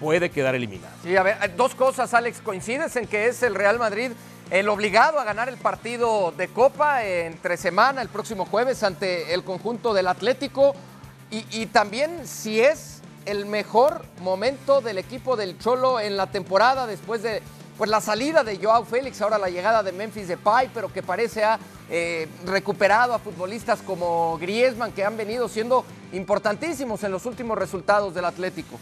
puede 0.00 0.30
quedar 0.30 0.54
eliminado. 0.54 0.94
Sí, 1.02 1.16
a 1.16 1.22
ver, 1.22 1.56
dos 1.56 1.74
cosas, 1.74 2.14
Alex, 2.14 2.40
coincides 2.40 2.94
en 2.96 3.06
que 3.06 3.26
es 3.26 3.42
el 3.42 3.54
Real 3.54 3.78
Madrid 3.78 4.12
el 4.50 4.68
obligado 4.68 5.18
a 5.18 5.24
ganar 5.24 5.48
el 5.48 5.56
partido 5.56 6.32
de 6.36 6.48
Copa 6.48 7.04
entre 7.04 7.56
semana, 7.56 8.02
el 8.02 8.08
próximo 8.08 8.44
jueves, 8.44 8.82
ante 8.82 9.32
el 9.32 9.42
conjunto 9.42 9.94
del 9.94 10.06
Atlético 10.06 10.74
y, 11.30 11.44
y 11.50 11.66
también 11.66 12.26
si 12.26 12.60
es 12.60 13.00
el 13.24 13.46
mejor 13.46 14.04
momento 14.20 14.80
del 14.80 14.98
equipo 14.98 15.36
del 15.36 15.58
Cholo 15.58 15.98
en 15.98 16.16
la 16.16 16.26
temporada 16.26 16.86
después 16.86 17.22
de 17.22 17.42
pues 17.76 17.90
la 17.90 18.00
salida 18.00 18.44
de 18.44 18.58
Joao 18.58 18.84
Félix, 18.84 19.20
ahora 19.20 19.38
la 19.38 19.48
llegada 19.48 19.82
de 19.82 19.92
Memphis 19.92 20.28
Depay, 20.28 20.70
pero 20.72 20.92
que 20.92 21.02
parece 21.02 21.44
ha 21.44 21.58
eh, 21.90 22.28
recuperado 22.44 23.14
a 23.14 23.18
futbolistas 23.18 23.82
como 23.82 24.38
Griezmann 24.38 24.92
que 24.92 25.04
han 25.04 25.16
venido 25.16 25.48
siendo 25.48 25.84
importantísimos 26.12 27.02
en 27.02 27.10
los 27.12 27.26
últimos 27.26 27.58
resultados 27.58 28.14
del 28.14 28.24
Atlético. 28.26 28.78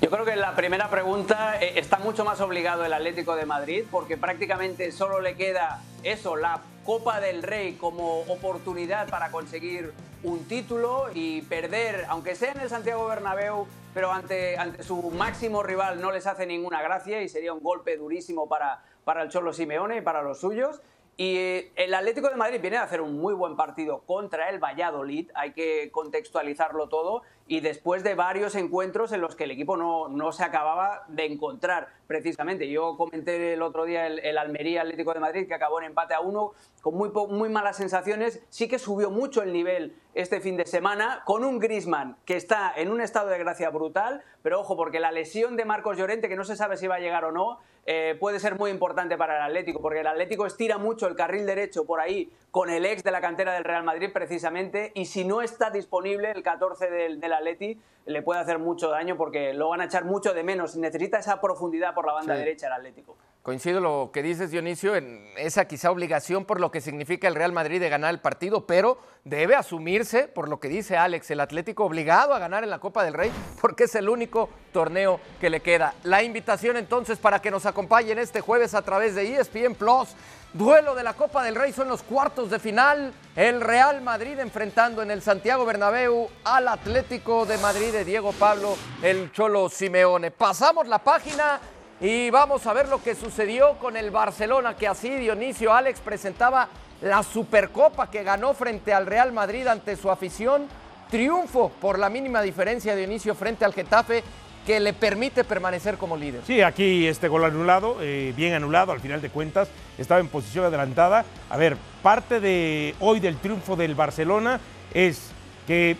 Yo 0.00 0.10
creo 0.10 0.24
que 0.24 0.36
la 0.36 0.54
primera 0.54 0.90
pregunta 0.90 1.60
eh, 1.60 1.78
está 1.78 1.98
mucho 1.98 2.24
más 2.24 2.40
obligado 2.40 2.84
el 2.84 2.92
Atlético 2.92 3.36
de 3.36 3.46
Madrid 3.46 3.84
porque 3.90 4.16
prácticamente 4.16 4.92
solo 4.92 5.20
le 5.20 5.36
queda 5.36 5.82
eso, 6.02 6.36
la 6.36 6.60
Copa 6.84 7.20
del 7.20 7.42
Rey 7.42 7.74
como 7.74 8.20
oportunidad 8.22 9.08
para 9.08 9.30
conseguir 9.30 9.92
un 10.24 10.44
título 10.44 11.06
y 11.14 11.42
perder, 11.42 12.04
aunque 12.08 12.34
sea 12.34 12.52
en 12.52 12.60
el 12.60 12.68
Santiago 12.68 13.06
Bernabéu, 13.06 13.66
pero 13.92 14.12
ante, 14.12 14.56
ante 14.56 14.82
su 14.82 15.10
máximo 15.10 15.62
rival 15.62 16.00
no 16.00 16.12
les 16.12 16.26
hace 16.26 16.46
ninguna 16.46 16.80
gracia 16.82 17.22
y 17.22 17.28
sería 17.28 17.52
un 17.52 17.60
golpe 17.60 17.96
durísimo 17.96 18.48
para, 18.48 18.82
para 19.04 19.22
el 19.22 19.28
Cholo 19.28 19.52
Simeone 19.52 19.98
y 19.98 20.00
para 20.00 20.22
los 20.22 20.40
suyos. 20.40 20.80
Y 21.16 21.36
eh, 21.36 21.72
el 21.76 21.92
Atlético 21.92 22.30
de 22.30 22.36
Madrid 22.36 22.60
viene 22.60 22.78
a 22.78 22.84
hacer 22.84 23.02
un 23.02 23.20
muy 23.20 23.34
buen 23.34 23.54
partido 23.54 24.00
contra 24.06 24.48
el 24.48 24.58
Valladolid, 24.58 25.30
hay 25.34 25.52
que 25.52 25.90
contextualizarlo 25.92 26.88
todo, 26.88 27.22
y 27.46 27.60
después 27.60 28.02
de 28.02 28.14
varios 28.14 28.54
encuentros 28.54 29.12
en 29.12 29.20
los 29.20 29.36
que 29.36 29.44
el 29.44 29.50
equipo 29.50 29.76
no, 29.76 30.08
no 30.08 30.32
se 30.32 30.42
acababa 30.42 31.04
de 31.08 31.26
encontrar 31.26 31.88
precisamente. 32.06 32.70
Yo 32.70 32.96
comenté 32.96 33.52
el 33.52 33.60
otro 33.60 33.84
día 33.84 34.06
el, 34.06 34.38
Almería 34.38 34.82
Atlético 34.82 35.12
de 35.12 35.20
Madrid 35.20 35.46
que 35.46 35.54
acabó 35.54 35.80
en 35.80 35.86
empate 35.86 36.14
a 36.14 36.20
uno 36.20 36.52
con 36.80 36.94
muy, 36.94 37.10
muy 37.10 37.50
malas 37.50 37.76
sensaciones, 37.76 38.40
sí 38.48 38.66
que 38.66 38.78
subió 38.78 39.10
mucho 39.10 39.42
el 39.42 39.52
nivel 39.52 39.94
este 40.14 40.40
fin 40.40 40.56
de 40.56 40.66
semana 40.66 41.22
con 41.24 41.44
un 41.44 41.58
Grisman 41.58 42.16
que 42.24 42.36
está 42.36 42.72
en 42.76 42.90
un 42.90 43.00
estado 43.00 43.28
de 43.28 43.38
gracia 43.38 43.70
brutal, 43.70 44.22
pero 44.42 44.60
ojo 44.60 44.76
porque 44.76 45.00
la 45.00 45.10
lesión 45.10 45.56
de 45.56 45.64
Marcos 45.64 45.96
Llorente 45.96 46.28
que 46.28 46.36
no 46.36 46.44
se 46.44 46.56
sabe 46.56 46.76
si 46.76 46.86
va 46.86 46.96
a 46.96 47.00
llegar 47.00 47.24
o 47.24 47.32
no, 47.32 47.58
eh, 47.86 48.16
puede 48.20 48.38
ser 48.38 48.56
muy 48.56 48.70
importante 48.70 49.16
para 49.16 49.36
el 49.36 49.42
Atlético, 49.42 49.80
porque 49.80 50.00
el 50.00 50.06
Atlético 50.06 50.46
estira 50.46 50.78
mucho 50.78 51.06
el 51.06 51.16
carril 51.16 51.46
derecho 51.46 51.84
por 51.84 52.00
ahí 52.00 52.30
con 52.50 52.70
el 52.70 52.84
ex 52.84 53.02
de 53.02 53.10
la 53.10 53.20
cantera 53.20 53.54
del 53.54 53.64
Real 53.64 53.84
Madrid 53.84 54.10
precisamente, 54.12 54.92
y 54.94 55.06
si 55.06 55.24
no 55.24 55.42
está 55.42 55.70
disponible 55.70 56.30
el 56.30 56.42
14 56.42 56.90
del, 56.90 57.20
del 57.20 57.32
Atleti, 57.32 57.80
le 58.06 58.22
puede 58.22 58.40
hacer 58.40 58.58
mucho 58.58 58.90
daño 58.90 59.16
porque 59.16 59.52
lo 59.52 59.68
van 59.68 59.80
a 59.80 59.84
echar 59.84 60.04
mucho 60.04 60.34
de 60.34 60.42
menos. 60.42 60.76
Necesita 60.76 61.18
esa 61.18 61.40
profundidad 61.40 61.94
por 61.94 62.06
la 62.06 62.12
banda 62.12 62.34
derecha 62.34 62.66
el 62.66 62.72
Atlético. 62.72 63.16
Coincido 63.42 63.80
lo 63.80 64.10
que 64.12 64.22
dices, 64.22 64.52
Dionisio, 64.52 64.94
en 64.94 65.20
esa 65.36 65.64
quizá 65.64 65.90
obligación 65.90 66.44
por 66.44 66.60
lo 66.60 66.70
que 66.70 66.80
significa 66.80 67.26
el 67.26 67.34
Real 67.34 67.50
Madrid 67.50 67.80
de 67.80 67.88
ganar 67.88 68.14
el 68.14 68.20
partido, 68.20 68.68
pero 68.68 68.98
debe 69.24 69.56
asumirse, 69.56 70.28
por 70.28 70.46
lo 70.46 70.60
que 70.60 70.68
dice 70.68 70.96
Alex, 70.96 71.28
el 71.32 71.40
Atlético 71.40 71.84
obligado 71.84 72.34
a 72.34 72.38
ganar 72.38 72.62
en 72.62 72.70
la 72.70 72.78
Copa 72.78 73.02
del 73.02 73.14
Rey, 73.14 73.32
porque 73.60 73.84
es 73.84 73.96
el 73.96 74.08
único 74.08 74.48
torneo 74.72 75.18
que 75.40 75.50
le 75.50 75.58
queda. 75.58 75.92
La 76.04 76.22
invitación 76.22 76.76
entonces 76.76 77.18
para 77.18 77.42
que 77.42 77.50
nos 77.50 77.66
acompañen 77.66 78.20
este 78.20 78.40
jueves 78.40 78.74
a 78.74 78.82
través 78.82 79.16
de 79.16 79.34
ESPN 79.34 79.74
Plus. 79.74 80.10
Duelo 80.52 80.94
de 80.94 81.02
la 81.02 81.14
Copa 81.14 81.42
del 81.42 81.56
Rey 81.56 81.72
son 81.72 81.88
los 81.88 82.04
cuartos 82.04 82.48
de 82.48 82.60
final. 82.60 83.12
El 83.34 83.60
Real 83.60 84.02
Madrid 84.02 84.38
enfrentando 84.38 85.02
en 85.02 85.10
el 85.10 85.20
Santiago 85.20 85.64
Bernabéu 85.64 86.28
al 86.44 86.68
Atlético 86.68 87.44
de 87.44 87.58
Madrid 87.58 87.90
de 87.90 88.04
Diego 88.04 88.30
Pablo, 88.32 88.76
el 89.02 89.32
Cholo 89.32 89.68
Simeone. 89.68 90.30
Pasamos 90.30 90.86
la 90.86 91.00
página 91.00 91.58
y 92.02 92.30
vamos 92.30 92.66
a 92.66 92.72
ver 92.72 92.88
lo 92.88 93.00
que 93.00 93.14
sucedió 93.14 93.78
con 93.78 93.96
el 93.96 94.10
Barcelona, 94.10 94.74
que 94.74 94.88
así 94.88 95.08
Dionisio 95.08 95.72
Alex 95.72 96.00
presentaba 96.00 96.68
la 97.00 97.22
Supercopa 97.22 98.10
que 98.10 98.24
ganó 98.24 98.54
frente 98.54 98.92
al 98.92 99.06
Real 99.06 99.32
Madrid 99.32 99.68
ante 99.68 99.94
su 99.94 100.10
afición. 100.10 100.66
Triunfo 101.12 101.70
por 101.80 102.00
la 102.00 102.10
mínima 102.10 102.42
diferencia 102.42 102.92
de 102.92 103.02
Dionisio 103.02 103.36
frente 103.36 103.64
al 103.64 103.72
Getafe 103.72 104.24
que 104.66 104.80
le 104.80 104.94
permite 104.94 105.44
permanecer 105.44 105.96
como 105.96 106.16
líder. 106.16 106.42
Sí, 106.44 106.60
aquí 106.60 107.06
este 107.06 107.28
gol 107.28 107.44
anulado, 107.44 107.98
eh, 108.00 108.32
bien 108.36 108.54
anulado 108.54 108.90
al 108.90 109.00
final 109.00 109.22
de 109.22 109.30
cuentas, 109.30 109.68
estaba 109.96 110.20
en 110.20 110.26
posición 110.26 110.64
adelantada. 110.64 111.24
A 111.50 111.56
ver, 111.56 111.76
parte 112.02 112.40
de 112.40 112.96
hoy 112.98 113.20
del 113.20 113.36
triunfo 113.36 113.76
del 113.76 113.94
Barcelona 113.94 114.58
es 114.92 115.30
que 115.68 115.96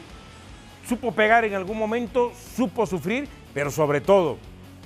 supo 0.89 1.13
pegar 1.13 1.45
en 1.45 1.55
algún 1.55 1.79
momento, 1.79 2.33
supo 2.57 2.87
sufrir, 2.87 3.29
pero 3.55 3.71
sobre 3.71 4.01
todo 4.01 4.39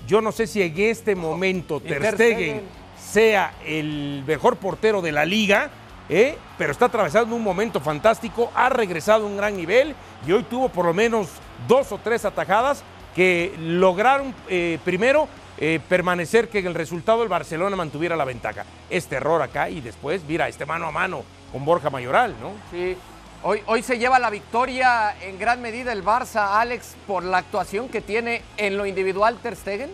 yo 0.06 0.20
no 0.20 0.32
sé 0.32 0.46
si 0.46 0.62
en 0.62 0.74
este 0.78 1.14
momento 1.14 1.80
Ter 1.80 2.14
Stegen 2.14 2.62
sea 2.98 3.54
el 3.64 4.22
mejor 4.26 4.56
portero 4.56 5.02
de 5.02 5.12
la 5.12 5.24
liga, 5.24 5.70
¿eh? 6.08 6.36
pero 6.58 6.72
está 6.72 6.86
atravesando 6.86 7.34
un 7.34 7.42
momento 7.42 7.80
fantástico, 7.80 8.50
ha 8.54 8.68
regresado 8.68 9.24
a 9.24 9.28
un 9.28 9.36
gran 9.36 9.56
nivel 9.56 9.94
y 10.26 10.32
hoy 10.32 10.42
tuvo 10.44 10.68
por 10.68 10.86
lo 10.86 10.94
menos 10.94 11.28
dos 11.68 11.92
o 11.92 11.98
tres 11.98 12.24
atajadas 12.24 12.82
que 13.14 13.54
lograron 13.58 14.34
eh, 14.48 14.78
primero 14.84 15.28
eh, 15.58 15.80
permanecer 15.88 16.48
que 16.48 16.58
en 16.58 16.66
el 16.66 16.74
resultado 16.74 17.22
el 17.22 17.28
Barcelona 17.28 17.76
mantuviera 17.76 18.14
la 18.14 18.24
ventaja. 18.24 18.64
Este 18.90 19.16
error 19.16 19.40
acá 19.40 19.70
y 19.70 19.80
después, 19.80 20.22
mira, 20.28 20.48
este 20.48 20.66
mano 20.66 20.86
a 20.86 20.90
mano 20.90 21.24
con 21.50 21.64
Borja 21.64 21.88
Mayoral, 21.88 22.34
¿no? 22.40 22.52
Sí, 22.70 22.96
Hoy, 23.42 23.82
se 23.82 23.98
lleva 23.98 24.18
la 24.18 24.30
victoria 24.30 25.14
en 25.22 25.38
gran 25.38 25.60
medida 25.60 25.92
el 25.92 26.04
Barça, 26.04 26.58
Alex, 26.58 26.96
por 27.06 27.22
la 27.22 27.38
actuación 27.38 27.88
que 27.88 28.00
tiene 28.00 28.42
en 28.56 28.76
lo 28.76 28.86
individual 28.86 29.38
Ter 29.38 29.54
Stegen. 29.54 29.90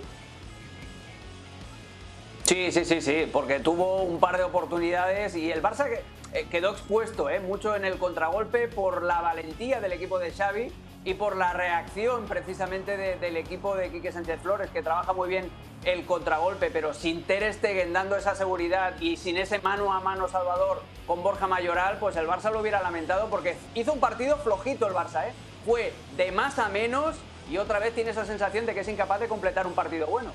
Sí, 2.45 2.73
sí, 2.73 2.85
sí, 2.85 3.01
sí, 3.01 3.29
porque 3.31 3.61
tuvo 3.61 4.03
un 4.03 4.21
par 4.21 4.39
de 4.39 4.45
oportunidades 4.45 5.37
y 5.37 5.51
el 5.51 5.63
Barça 5.63 5.87
eh, 6.33 6.47
quedó 6.51 6.73
expuesto 6.73 7.29
eh, 7.29 7.41
mucho 7.41 7.77
en 7.77 7.85
el 7.85 7.99
contragolpe 7.99 8.69
por 8.69 9.03
la 9.03 9.21
valentía 9.21 9.81
del 9.81 9.93
equipo 9.93 10.19
de 10.19 10.33
Xavi 10.33 10.73
y 11.05 11.15
por 11.15 11.37
la 11.37 11.53
reacción 11.53 12.27
precisamente 12.27 12.97
del 12.97 13.37
equipo 13.37 13.75
de 13.75 13.91
Quique 13.91 14.13
Sánchez 14.13 14.41
Flores, 14.41 14.71
que 14.71 14.83
trabaja 14.83 15.13
muy 15.13 15.29
bien 15.29 15.51
el 15.85 16.07
contragolpe, 16.07 16.71
pero 16.71 16.95
sin 16.95 17.25
Ter 17.25 17.53
Stegen 17.53 17.93
dando 17.93 18.17
esa 18.17 18.37
seguridad 18.37 18.95
y 19.01 19.17
sin 19.17 19.37
ese 19.37 19.59
mano 19.59 19.93
a 19.93 20.01
mano 20.01 20.29
Salvador 20.29 20.83
con 21.07 21.23
Borja 21.23 21.49
Mayoral, 21.49 21.99
pues 21.99 22.15
el 22.17 22.29
Barça 22.29 22.53
lo 22.53 22.61
hubiera 22.61 22.81
lamentado 22.81 23.29
porque 23.29 23.57
hizo 23.75 23.93
un 23.93 24.01
partido 24.01 24.37
flojito 24.37 24.87
el 24.87 24.95
Barça, 24.95 25.27
¿eh? 25.27 25.33
Fue 25.67 25.93
de 26.17 26.31
más 26.31 26.59
a 26.59 26.69
menos 26.69 27.17
y 27.51 27.57
otra 27.57 27.81
vez 27.81 27.95
tiene 27.95 28.11
esa 28.11 28.25
sensación 28.25 28.67
de 28.67 28.75
que 28.75 28.81
es 28.81 28.89
incapaz 28.89 29.21
de 29.21 29.29
completar 29.29 29.67
un 29.67 29.75
partido 29.75 30.07
bueno. 30.07 30.31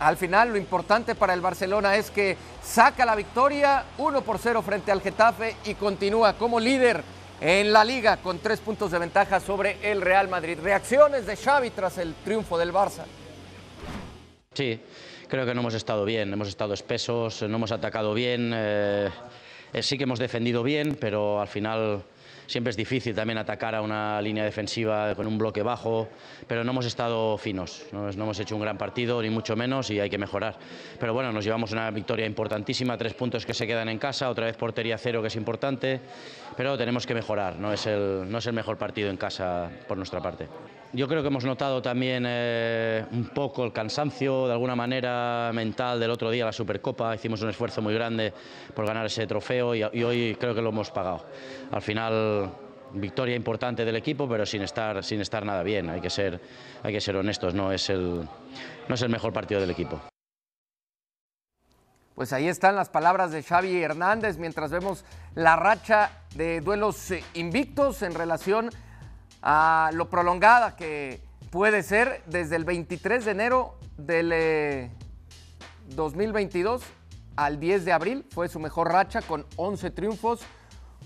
Al 0.00 0.16
final 0.16 0.50
lo 0.50 0.58
importante 0.58 1.14
para 1.14 1.34
el 1.34 1.40
Barcelona 1.40 1.96
es 1.96 2.10
que 2.10 2.36
saca 2.62 3.04
la 3.04 3.16
victoria 3.16 3.84
1 3.98 4.22
por 4.22 4.38
0 4.38 4.62
frente 4.62 4.92
al 4.92 5.00
Getafe 5.00 5.56
y 5.64 5.74
continúa 5.74 6.34
como 6.34 6.60
líder 6.60 7.02
en 7.40 7.72
la 7.72 7.84
liga 7.84 8.16
con 8.18 8.38
tres 8.38 8.60
puntos 8.60 8.90
de 8.90 8.98
ventaja 8.98 9.40
sobre 9.40 9.76
el 9.82 10.00
Real 10.00 10.28
Madrid. 10.28 10.58
Reacciones 10.62 11.26
de 11.26 11.36
Xavi 11.36 11.70
tras 11.70 11.98
el 11.98 12.14
triunfo 12.24 12.58
del 12.58 12.72
Barça. 12.72 13.04
Sí, 14.54 14.80
creo 15.28 15.46
que 15.46 15.54
no 15.54 15.60
hemos 15.60 15.74
estado 15.74 16.04
bien, 16.04 16.32
hemos 16.32 16.48
estado 16.48 16.74
espesos, 16.74 17.42
no 17.42 17.56
hemos 17.56 17.70
atacado 17.70 18.12
bien, 18.14 18.52
eh, 18.54 19.08
eh, 19.72 19.82
sí 19.82 19.96
que 19.96 20.04
hemos 20.04 20.18
defendido 20.18 20.62
bien, 20.62 20.96
pero 21.00 21.40
al 21.40 21.48
final 21.48 22.02
siempre 22.48 22.70
es 22.70 22.76
difícil 22.76 23.14
también 23.14 23.38
atacar 23.38 23.74
a 23.74 23.82
una 23.82 24.20
línea 24.20 24.42
defensiva 24.42 25.14
con 25.14 25.26
un 25.26 25.38
bloque 25.38 25.62
bajo, 25.62 26.08
pero 26.48 26.64
no 26.64 26.72
hemos 26.72 26.86
estado 26.86 27.36
finos, 27.36 27.84
no, 27.92 28.08
hemos 28.08 28.40
hecho 28.40 28.56
un 28.56 28.62
gran 28.62 28.78
partido, 28.78 29.22
ni 29.22 29.30
mucho 29.30 29.54
menos, 29.54 29.90
y 29.90 30.00
hay 30.00 30.10
que 30.10 30.18
mejorar. 30.18 30.58
Pero 30.98 31.12
bueno, 31.12 31.30
nos 31.30 31.44
llevamos 31.44 31.70
una 31.72 31.90
victoria 31.90 32.26
importantísima, 32.26 32.96
tres 32.96 33.14
puntos 33.14 33.46
que 33.46 33.54
se 33.54 33.66
quedan 33.66 33.88
en 33.88 33.98
casa, 33.98 34.30
otra 34.30 34.46
vez 34.46 34.56
portería 34.56 34.98
cero, 34.98 35.20
que 35.20 35.28
es 35.28 35.36
importante, 35.36 36.00
pero 36.56 36.76
tenemos 36.76 37.06
que 37.06 37.14
mejorar, 37.14 37.56
no 37.58 37.72
es 37.72 37.86
el, 37.86 38.28
no 38.28 38.38
es 38.38 38.46
el 38.46 38.54
mejor 38.54 38.78
partido 38.78 39.10
en 39.10 39.18
casa 39.18 39.70
por 39.86 39.98
nuestra 39.98 40.20
parte. 40.20 40.48
Yo 40.92 41.06
creo 41.06 41.20
que 41.20 41.28
hemos 41.28 41.44
notado 41.44 41.82
también 41.82 42.24
eh, 42.26 43.04
un 43.12 43.28
poco 43.28 43.62
el 43.62 43.72
cansancio, 43.74 44.46
de 44.46 44.52
alguna 44.54 44.74
manera, 44.74 45.50
mental 45.52 46.00
del 46.00 46.10
otro 46.10 46.30
día, 46.30 46.46
la 46.46 46.52
Supercopa. 46.52 47.14
Hicimos 47.14 47.42
un 47.42 47.50
esfuerzo 47.50 47.82
muy 47.82 47.92
grande 47.92 48.32
por 48.74 48.86
ganar 48.86 49.04
ese 49.04 49.26
trofeo 49.26 49.74
y, 49.74 49.82
hoy 49.82 50.36
creo 50.40 50.54
que 50.54 50.62
lo 50.62 50.70
hemos 50.70 50.90
pagado. 50.90 51.26
Al 51.72 51.82
final, 51.82 52.50
victoria 52.94 53.36
importante 53.36 53.84
del 53.84 53.96
equipo, 53.96 54.26
pero 54.26 54.46
sin 54.46 54.62
estar, 54.62 55.04
sin 55.04 55.20
estar 55.20 55.44
nada 55.44 55.62
bien. 55.62 55.90
Hay 55.90 56.00
que 56.00 56.08
ser, 56.08 56.40
hay 56.82 56.92
que 56.94 57.02
ser 57.02 57.16
honestos, 57.16 57.52
no 57.52 57.70
es, 57.70 57.90
el, 57.90 58.26
no 58.88 58.94
es 58.94 59.02
el 59.02 59.10
mejor 59.10 59.34
partido 59.34 59.60
del 59.60 59.70
equipo. 59.70 60.00
Pues 62.14 62.32
ahí 62.32 62.48
están 62.48 62.74
las 62.74 62.88
palabras 62.88 63.30
de 63.30 63.42
Xavi 63.42 63.82
Hernández 63.82 64.38
mientras 64.38 64.70
vemos 64.70 65.04
la 65.34 65.54
racha 65.54 66.24
de 66.34 66.62
duelos 66.62 67.10
eh, 67.10 67.22
invictos 67.34 68.02
en 68.02 68.14
relación 68.14 68.70
a 69.42 69.90
lo 69.92 70.08
prolongada 70.08 70.76
que 70.76 71.20
puede 71.50 71.82
ser 71.82 72.22
desde 72.26 72.56
el 72.56 72.64
23 72.64 73.24
de 73.24 73.30
enero 73.30 73.78
del 73.96 74.90
2022 75.94 76.82
eh, 76.82 76.84
al 77.36 77.60
10 77.60 77.84
de 77.84 77.92
abril. 77.92 78.26
Fue 78.30 78.48
su 78.48 78.58
mejor 78.58 78.92
racha 78.92 79.22
con 79.22 79.46
11 79.56 79.90
triunfos, 79.90 80.40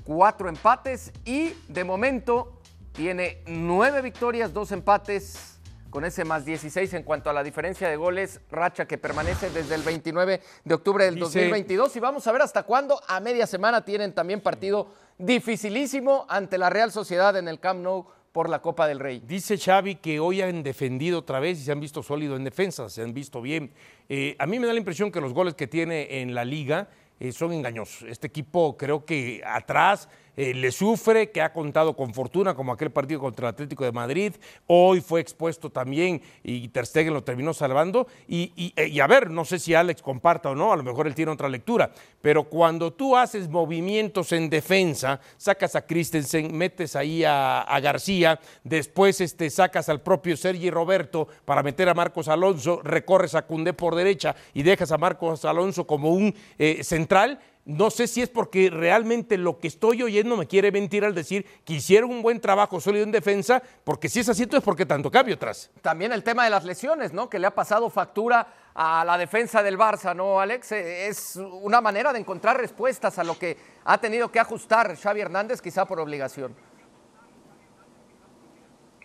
4 0.04 0.48
empates 0.48 1.12
y 1.24 1.54
de 1.68 1.84
momento 1.84 2.60
tiene 2.92 3.42
9 3.46 4.02
victorias, 4.02 4.52
2 4.52 4.72
empates 4.72 5.52
con 5.92 6.06
ese 6.06 6.24
más 6.24 6.46
16 6.46 6.94
en 6.94 7.02
cuanto 7.02 7.28
a 7.28 7.34
la 7.34 7.42
diferencia 7.44 7.86
de 7.86 7.96
goles, 7.96 8.40
racha 8.50 8.86
que 8.86 8.96
permanece 8.96 9.50
desde 9.50 9.74
el 9.74 9.82
29 9.82 10.40
de 10.64 10.74
octubre 10.74 11.04
del 11.04 11.18
2022 11.18 11.94
y 11.96 12.00
vamos 12.00 12.26
a 12.26 12.32
ver 12.32 12.40
hasta 12.40 12.62
cuándo. 12.62 12.98
A 13.08 13.20
media 13.20 13.46
semana 13.46 13.84
tienen 13.84 14.14
también 14.14 14.40
partido 14.40 14.88
dificilísimo 15.18 16.24
ante 16.30 16.56
la 16.56 16.70
Real 16.70 16.90
Sociedad 16.90 17.36
en 17.36 17.46
el 17.46 17.60
Camp 17.60 17.80
Nou 17.80 18.06
por 18.32 18.48
la 18.48 18.60
Copa 18.60 18.88
del 18.88 18.98
Rey. 18.98 19.22
Dice 19.26 19.58
Xavi 19.58 19.96
que 19.96 20.18
hoy 20.18 20.40
han 20.40 20.62
defendido 20.62 21.20
otra 21.20 21.38
vez 21.38 21.60
y 21.60 21.64
se 21.64 21.72
han 21.72 21.80
visto 21.80 22.02
sólidos 22.02 22.38
en 22.38 22.44
defensa, 22.44 22.88
se 22.88 23.02
han 23.02 23.12
visto 23.12 23.42
bien. 23.42 23.72
Eh, 24.08 24.34
a 24.38 24.46
mí 24.46 24.58
me 24.58 24.66
da 24.66 24.72
la 24.72 24.78
impresión 24.78 25.12
que 25.12 25.20
los 25.20 25.34
goles 25.34 25.54
que 25.54 25.66
tiene 25.66 26.20
en 26.20 26.34
la 26.34 26.44
liga 26.44 26.88
eh, 27.20 27.30
son 27.32 27.52
engañosos. 27.52 28.08
Este 28.08 28.26
equipo 28.26 28.76
creo 28.76 29.04
que 29.04 29.42
atrás 29.46 30.08
eh, 30.36 30.54
le 30.54 30.72
sufre, 30.72 31.30
que 31.30 31.42
ha 31.42 31.52
contado 31.52 31.94
con 31.94 32.14
fortuna, 32.14 32.54
como 32.54 32.72
aquel 32.72 32.90
partido 32.90 33.20
contra 33.20 33.48
el 33.48 33.54
Atlético 33.54 33.84
de 33.84 33.92
Madrid. 33.92 34.32
Hoy 34.66 35.00
fue 35.00 35.20
expuesto 35.20 35.70
también 35.70 36.22
y 36.42 36.68
Ter 36.68 36.86
lo 37.10 37.22
terminó 37.22 37.54
salvando. 37.54 38.06
Y, 38.28 38.72
eh, 38.76 38.88
y, 38.88 39.00
a 39.00 39.06
ver, 39.06 39.30
no 39.30 39.44
sé 39.44 39.58
si 39.58 39.74
Alex 39.74 40.02
comparta 40.02 40.50
o 40.50 40.54
no, 40.54 40.72
a 40.72 40.76
lo 40.76 40.82
mejor 40.82 41.06
él 41.06 41.14
tiene 41.14 41.32
otra 41.32 41.48
lectura, 41.48 41.90
pero 42.20 42.44
cuando 42.44 42.92
tú 42.92 43.16
haces 43.16 43.48
movimientos 43.48 44.32
en 44.32 44.48
defensa, 44.48 45.20
sacas 45.36 45.76
a 45.76 45.86
Christensen, 45.86 46.56
metes 46.56 46.96
ahí 46.96 47.24
a, 47.24 47.80
García, 47.82 48.38
después 48.62 49.20
este, 49.20 49.50
sacas 49.50 49.88
al 49.88 50.00
propio 50.00 50.36
Sergi 50.36 50.70
Roberto 50.70 51.26
para 51.44 51.62
meter 51.62 51.88
a 51.88 51.94
Marcos 51.94 52.28
Alonso, 52.28 52.80
recorres 52.84 53.34
a 53.34 53.46
Cundé 53.46 53.72
por 53.72 53.94
derecha 53.94 54.36
y 54.54 54.62
dejas 54.62 54.92
a 54.92 54.98
Marcos 54.98 55.44
Alonso 55.44 55.86
como 55.86 56.10
un 56.10 56.34
eh, 56.58 56.84
central, 56.84 57.40
no 57.64 57.90
sé 57.90 58.08
si 58.08 58.22
es 58.22 58.28
porque 58.28 58.70
realmente 58.70 59.38
lo 59.38 59.58
que 59.58 59.68
estoy 59.68 60.02
oyendo 60.02 60.36
me 60.36 60.48
quiere 60.48 60.72
mentir 60.72 61.04
al 61.04 61.14
decir 61.14 61.46
que 61.64 61.74
hicieron 61.74 62.10
un 62.10 62.22
buen 62.22 62.40
trabajo 62.40 62.80
sólido 62.80 63.04
en 63.04 63.12
defensa, 63.12 63.62
porque 63.84 64.08
si 64.08 64.20
es 64.20 64.28
así, 64.28 64.48
es 64.50 64.62
porque 64.62 64.84
tanto 64.84 65.10
cambio 65.10 65.36
atrás. 65.36 65.70
También 65.80 66.12
el 66.12 66.24
tema 66.24 66.44
de 66.44 66.50
las 66.50 66.64
lesiones, 66.64 67.12
¿no? 67.12 67.28
Que 67.28 67.38
le 67.38 67.46
ha 67.46 67.54
pasado 67.54 67.88
factura 67.88 68.46
a 68.74 69.04
la 69.04 69.16
defensa 69.16 69.62
del 69.62 69.78
Barça, 69.78 70.14
¿no, 70.14 70.40
Alex? 70.40 70.72
Eh, 70.72 71.06
es 71.06 71.36
una 71.36 71.80
manera 71.80 72.12
de 72.12 72.18
encontrar 72.18 72.56
respuestas 72.58 73.18
a 73.18 73.24
lo 73.24 73.38
que 73.38 73.56
ha 73.84 73.98
tenido 73.98 74.32
que 74.32 74.40
ajustar 74.40 74.96
Xavi 74.96 75.20
Hernández, 75.20 75.60
quizá 75.60 75.84
por 75.84 76.00
obligación. 76.00 76.56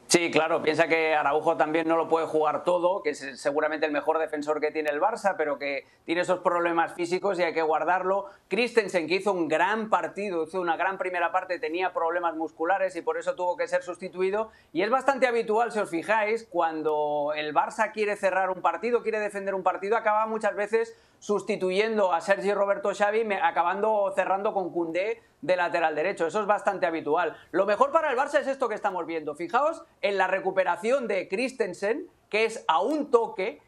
Sí, 0.09 0.31
claro, 0.31 0.61
piensa 0.61 0.87
que 0.87 1.15
Araujo 1.15 1.57
también 1.57 1.85
no 1.85 1.97
lo 1.97 2.07
puede 2.07 2.27
jugar 2.27 2.63
todo, 2.63 3.03
que 3.03 3.09
es 3.09 3.41
seguramente 3.41 3.85
el 3.85 3.91
mejor 3.91 4.19
defensor 4.19 4.61
que 4.61 4.71
tiene 4.71 4.89
el 4.89 5.01
Barça, 5.01 5.35
pero 5.37 5.59
que 5.59 5.85
tiene 6.05 6.21
esos 6.21 6.39
problemas 6.39 6.93
físicos 6.93 7.37
y 7.37 7.43
hay 7.43 7.53
que 7.53 7.61
guardarlo. 7.61 8.27
Christensen, 8.47 9.05
que 9.05 9.15
hizo 9.15 9.33
un 9.33 9.49
gran 9.49 9.89
partido, 9.89 10.43
hizo 10.43 10.61
una 10.61 10.77
gran 10.77 10.97
primera 10.97 11.33
parte, 11.33 11.59
tenía 11.59 11.91
problemas 11.91 12.37
musculares 12.37 12.95
y 12.95 13.01
por 13.01 13.17
eso 13.17 13.35
tuvo 13.35 13.57
que 13.57 13.67
ser 13.67 13.83
sustituido. 13.83 14.49
Y 14.71 14.81
es 14.81 14.89
bastante 14.89 15.27
habitual, 15.27 15.73
si 15.73 15.79
os 15.79 15.89
fijáis, 15.89 16.47
cuando 16.49 17.33
el 17.35 17.53
Barça 17.53 17.91
quiere 17.91 18.15
cerrar 18.15 18.49
un 18.49 18.61
partido, 18.61 19.03
quiere 19.03 19.19
defender 19.19 19.55
un 19.55 19.63
partido, 19.63 19.97
acaba 19.97 20.25
muchas 20.25 20.55
veces 20.55 20.95
sustituyendo 21.19 22.13
a 22.13 22.21
Sergi 22.21 22.53
Roberto 22.53 22.91
Xavi, 22.95 23.27
acabando 23.41 24.13
cerrando 24.15 24.53
con 24.53 24.71
Cundé 24.71 25.21
de 25.41 25.55
lateral 25.55 25.95
derecho. 25.95 26.27
Eso 26.27 26.41
es 26.41 26.47
bastante 26.47 26.85
habitual. 26.85 27.35
Lo 27.51 27.65
mejor 27.65 27.91
para 27.91 28.11
el 28.11 28.17
Barça 28.17 28.39
es 28.39 28.47
esto 28.47 28.69
que 28.69 28.75
estamos 28.75 29.05
viendo. 29.05 29.35
Fijaos 29.35 29.83
en 30.01 30.17
la 30.17 30.27
recuperación 30.27 31.07
de 31.07 31.27
Christensen, 31.27 32.07
que 32.29 32.45
es 32.45 32.63
a 32.67 32.81
un 32.81 33.11
toque. 33.11 33.61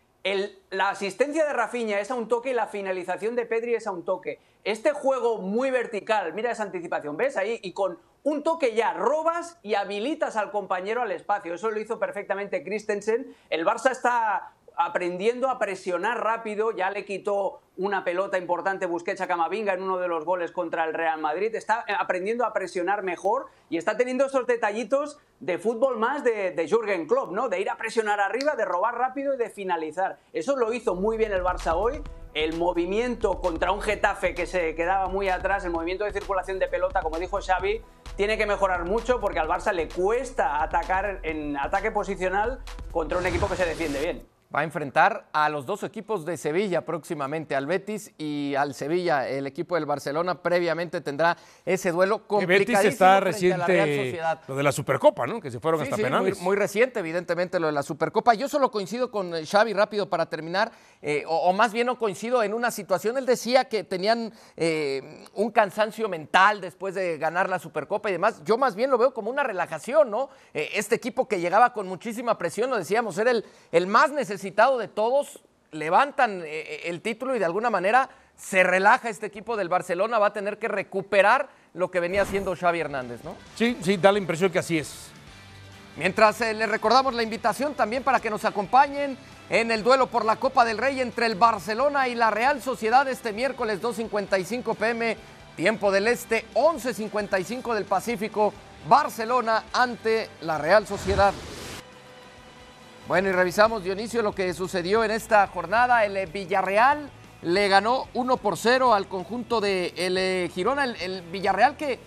la 0.71 0.89
asistencia 0.89 1.45
de 1.45 1.53
Rafinha 1.53 1.99
es 1.99 2.11
a 2.11 2.15
un 2.15 2.27
toque 2.27 2.51
y 2.51 2.53
la 2.53 2.67
finalización 2.67 3.35
de 3.35 3.45
Pedri 3.45 3.75
es 3.75 3.87
a 3.87 3.91
un 3.91 4.03
toque. 4.03 4.39
Este 4.63 4.91
juego 4.91 5.37
muy 5.37 5.71
vertical, 5.71 6.33
mira 6.33 6.51
esa 6.51 6.63
anticipación, 6.63 7.15
¿ves 7.15 7.37
ahí? 7.37 7.59
Y 7.63 7.71
con 7.71 7.97
un 8.23 8.43
toque 8.43 8.75
ya 8.75 8.93
robas 8.93 9.57
y 9.63 9.75
habilitas 9.75 10.35
al 10.35 10.51
compañero 10.51 11.01
al 11.01 11.11
espacio. 11.11 11.53
Eso 11.53 11.71
lo 11.71 11.79
hizo 11.79 11.99
perfectamente 11.99 12.63
Christensen. 12.63 13.33
El 13.49 13.65
Barça 13.65 13.91
está 13.91 14.51
aprendiendo 14.79 15.49
a 15.49 15.59
presionar 15.59 16.23
rápido, 16.23 16.71
ya 16.71 16.89
le 16.89 17.03
quitó 17.03 17.59
una 17.75 18.05
pelota 18.05 18.37
importante 18.37 18.85
Busquets 18.85 19.19
a 19.19 19.27
Camavinga 19.27 19.73
en 19.73 19.83
uno 19.83 19.97
de 19.97 20.07
los 20.07 20.23
goles 20.23 20.53
contra 20.53 20.85
el 20.85 20.93
Real 20.93 21.19
Madrid, 21.19 21.53
está 21.53 21.83
aprendiendo 21.99 22.45
a 22.45 22.53
presionar 22.53 23.03
mejor 23.03 23.47
y 23.69 23.75
está 23.75 23.97
teniendo 23.97 24.25
esos 24.25 24.47
detallitos 24.47 25.19
de 25.41 25.57
fútbol 25.57 25.97
más 25.97 26.23
de, 26.23 26.51
de 26.51 26.65
Jürgen 26.65 27.07
Klopp, 27.07 27.33
¿no? 27.33 27.49
De 27.49 27.59
ir 27.59 27.69
a 27.69 27.75
presionar 27.75 28.21
arriba, 28.21 28.55
de 28.55 28.63
robar 28.63 28.95
rápido 28.95 29.33
y 29.33 29.37
de 29.37 29.49
finalizar. 29.49 30.17
Eso 30.31 30.55
lo 30.55 30.71
hizo 30.71 30.95
muy 30.95 31.17
bien 31.17 31.33
el 31.33 31.43
Barça 31.43 31.73
hoy. 31.75 32.01
El 32.33 32.55
movimiento 32.55 33.41
contra 33.41 33.73
un 33.73 33.81
Getafe 33.81 34.33
que 34.33 34.45
se 34.45 34.75
quedaba 34.75 35.07
muy 35.07 35.27
atrás, 35.27 35.65
el 35.65 35.71
movimiento 35.71 36.05
de 36.05 36.13
circulación 36.13 36.57
de 36.57 36.69
pelota, 36.69 37.01
como 37.01 37.19
dijo 37.19 37.39
Xavi, 37.41 37.81
tiene 38.15 38.37
que 38.37 38.45
mejorar 38.45 38.85
mucho 38.85 39.19
porque 39.19 39.39
al 39.39 39.49
Barça 39.49 39.73
le 39.73 39.89
cuesta 39.89 40.63
atacar 40.63 41.19
en 41.23 41.57
ataque 41.57 41.91
posicional 41.91 42.61
contra 42.91 43.17
un 43.17 43.25
equipo 43.25 43.49
que 43.49 43.57
se 43.57 43.65
defiende 43.65 43.99
bien 43.99 44.38
va 44.53 44.61
a 44.61 44.63
enfrentar 44.63 45.27
a 45.31 45.47
los 45.49 45.67
dos 45.67 45.83
equipos 45.83 46.25
de 46.25 46.35
Sevilla 46.35 46.83
próximamente, 46.83 47.55
al 47.55 47.67
Betis 47.67 48.11
y 48.17 48.55
al 48.55 48.73
Sevilla. 48.73 49.29
El 49.29 49.45
equipo 49.45 49.75
del 49.75 49.85
Barcelona 49.85 50.41
previamente 50.41 51.01
tendrá 51.01 51.37
ese 51.65 51.91
duelo 51.91 52.27
complicadísimo 52.27 52.79
Betis 52.79 52.93
está 52.93 53.19
reciente 53.19 54.19
lo 54.47 54.55
de 54.55 54.63
la 54.63 54.71
Supercopa, 54.71 55.27
¿no? 55.27 55.39
Que 55.39 55.51
se 55.51 55.59
fueron 55.59 55.81
hasta 55.81 55.97
penales. 55.97 56.41
Muy, 56.41 56.55
reciente, 56.55 56.99
evidentemente, 56.99 57.59
lo 57.59 57.67
de 57.67 57.73
la 57.73 57.83
Supercopa. 57.83 58.33
Yo 58.33 58.49
solo 58.49 58.71
coincido 58.71 59.11
con 59.11 59.35
eh, 59.35 59.45
Xavi 59.45 59.73
rápido 59.73 60.09
para 60.09 60.25
terminar, 60.25 60.71
eh, 61.01 61.23
o, 61.27 61.53
más 61.53 61.71
bien 61.71 61.85
no 61.85 61.99
coincido 61.99 62.41
en 62.41 62.55
una 62.55 62.71
situación. 62.71 63.17
Él 63.17 63.27
decía 63.27 63.65
que 63.65 63.83
tenían 63.83 64.33
eh, 64.57 65.25
un 65.35 65.51
cansancio 65.51 66.09
mental 66.09 66.59
después 66.59 66.95
de 66.95 67.19
ganar 67.19 67.49
la 67.49 67.59
Supercopa 67.59 68.09
y 68.09 68.13
demás. 68.13 68.41
Yo 68.45 68.57
más 68.57 68.75
bien 68.75 68.89
lo 68.89 68.97
veo 68.97 69.13
como 69.13 69.29
una 69.29 69.43
relajación, 69.43 70.09
¿no? 70.09 70.29
este 70.53 70.95
equipo 70.95 71.27
que 71.27 71.39
llegaba 71.39 71.73
con 71.73 71.87
muchísima 71.87 72.37
presión, 72.37 72.69
lo 72.69 72.77
decíamos, 72.77 73.17
era 73.17 73.31
el, 73.31 73.45
el 73.71 73.87
más 73.87 74.11
necesario 74.11 74.38
necesitado 74.39 74.77
de 74.77 74.87
todos 74.87 75.41
levantan 75.71 76.43
eh, 76.45 76.83
el 76.85 77.01
título 77.01 77.35
y 77.35 77.39
de 77.39 77.45
alguna 77.45 77.69
manera 77.69 78.09
se 78.37 78.63
relaja 78.63 79.09
este 79.09 79.25
equipo 79.25 79.57
del 79.57 79.67
Barcelona, 79.67 80.17
va 80.17 80.27
a 80.27 80.33
tener 80.33 80.57
que 80.57 80.69
recuperar 80.69 81.49
lo 81.73 81.91
que 81.91 81.99
venía 81.99 82.21
haciendo 82.21 82.55
Xavi 82.55 82.79
Hernández, 82.79 83.21
¿no? 83.25 83.35
Sí, 83.55 83.77
sí, 83.81 83.97
da 83.97 84.13
la 84.13 84.17
impresión 84.17 84.49
que 84.49 84.59
así 84.59 84.77
es. 84.77 85.09
Mientras 85.97 86.39
eh, 86.39 86.53
les 86.53 86.69
recordamos 86.69 87.13
la 87.13 87.21
invitación 87.21 87.73
también 87.73 88.01
para 88.01 88.21
que 88.21 88.29
nos 88.29 88.45
acompañen 88.45 89.17
en 89.49 89.71
el 89.71 89.83
duelo 89.83 90.07
por 90.07 90.23
la 90.23 90.37
Copa 90.37 90.63
del 90.63 90.77
Rey 90.77 91.01
entre 91.01 91.25
el 91.25 91.35
Barcelona 91.35 92.07
y 92.07 92.15
la 92.15 92.31
Real 92.31 92.61
Sociedad 92.61 93.05
este 93.09 93.33
miércoles 93.33 93.81
2.55 93.81 94.77
pm, 94.77 95.17
tiempo 95.57 95.91
del 95.91 96.07
Este, 96.07 96.45
11.55 96.53 97.73
del 97.73 97.83
Pacífico, 97.83 98.53
Barcelona 98.87 99.65
ante 99.73 100.29
la 100.39 100.57
Real 100.57 100.87
Sociedad. 100.87 101.33
Bueno, 103.09 103.29
y 103.29 103.31
revisamos, 103.31 103.83
Dionisio, 103.83 104.21
lo 104.21 104.33
que 104.33 104.53
sucedió 104.53 105.03
en 105.03 105.09
esta 105.09 105.47
jornada. 105.47 106.05
El 106.05 106.27
Villarreal 106.27 107.09
le 107.41 107.67
ganó 107.67 108.05
1 108.13 108.37
por 108.37 108.55
0 108.55 108.93
al 108.93 109.07
conjunto 109.07 109.59
de 109.59 109.95
el 109.97 110.15
eh, 110.15 110.51
Girona, 110.53 110.83
el, 110.83 111.23
Villarreal 111.31 111.75
que 111.75 111.97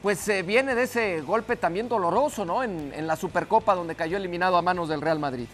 pues 0.00 0.28
eh, 0.28 0.44
viene 0.44 0.76
de 0.76 0.84
ese 0.84 1.22
golpe 1.22 1.56
también 1.56 1.88
doloroso, 1.88 2.44
¿no? 2.44 2.62
En, 2.62 3.04
la 3.04 3.16
Supercopa 3.16 3.74
donde 3.74 3.96
cayó 3.96 4.16
eliminado 4.16 4.56
a 4.56 4.62
manos 4.62 4.88
del 4.88 5.00
Real 5.00 5.18
Madrid. 5.18 5.48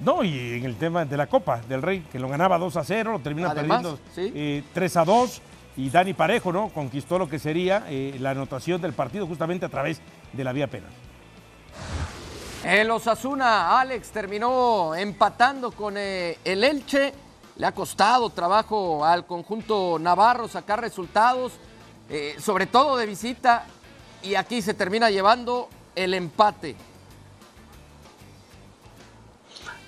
No, 0.00 0.24
y 0.24 0.54
en 0.54 0.64
el 0.64 0.74
tema 0.74 1.04
de 1.04 1.16
la 1.16 1.28
Copa 1.28 1.60
del 1.68 1.80
Rey, 1.80 2.04
que 2.10 2.18
lo 2.18 2.28
ganaba 2.28 2.58
2 2.58 2.76
a 2.76 2.82
0, 2.82 3.12
lo 3.12 3.18
termina 3.20 3.54
perdiendo 3.54 4.00
3 4.16 4.32
eh, 4.34 4.98
a 4.98 5.04
2. 5.04 5.42
Y 5.76 5.90
Dani 5.90 6.12
Parejo, 6.12 6.52
¿no? 6.52 6.70
Conquistó 6.70 7.20
lo 7.20 7.28
que 7.28 7.38
sería 7.38 7.86
la 8.18 8.30
anotación 8.30 8.80
del 8.80 8.94
partido 8.94 9.28
justamente 9.28 9.64
a 9.64 9.68
través 9.68 10.00
de 10.32 10.42
la 10.42 10.52
vía 10.52 10.66
penal. 10.66 10.90
El 12.64 12.90
Osasuna, 12.90 13.80
Alex, 13.80 14.10
terminó 14.10 14.94
empatando 14.94 15.72
con 15.72 15.96
el 15.96 16.36
Elche 16.44 17.14
le 17.56 17.66
ha 17.66 17.72
costado 17.72 18.30
trabajo 18.30 19.04
al 19.04 19.26
conjunto 19.26 19.98
navarro 19.98 20.48
sacar 20.48 20.80
resultados, 20.80 21.52
eh, 22.08 22.36
sobre 22.38 22.66
todo 22.66 22.96
de 22.96 23.04
visita, 23.04 23.66
y 24.22 24.34
aquí 24.34 24.62
se 24.62 24.72
termina 24.72 25.10
llevando 25.10 25.68
el 25.94 26.14
empate. 26.14 26.76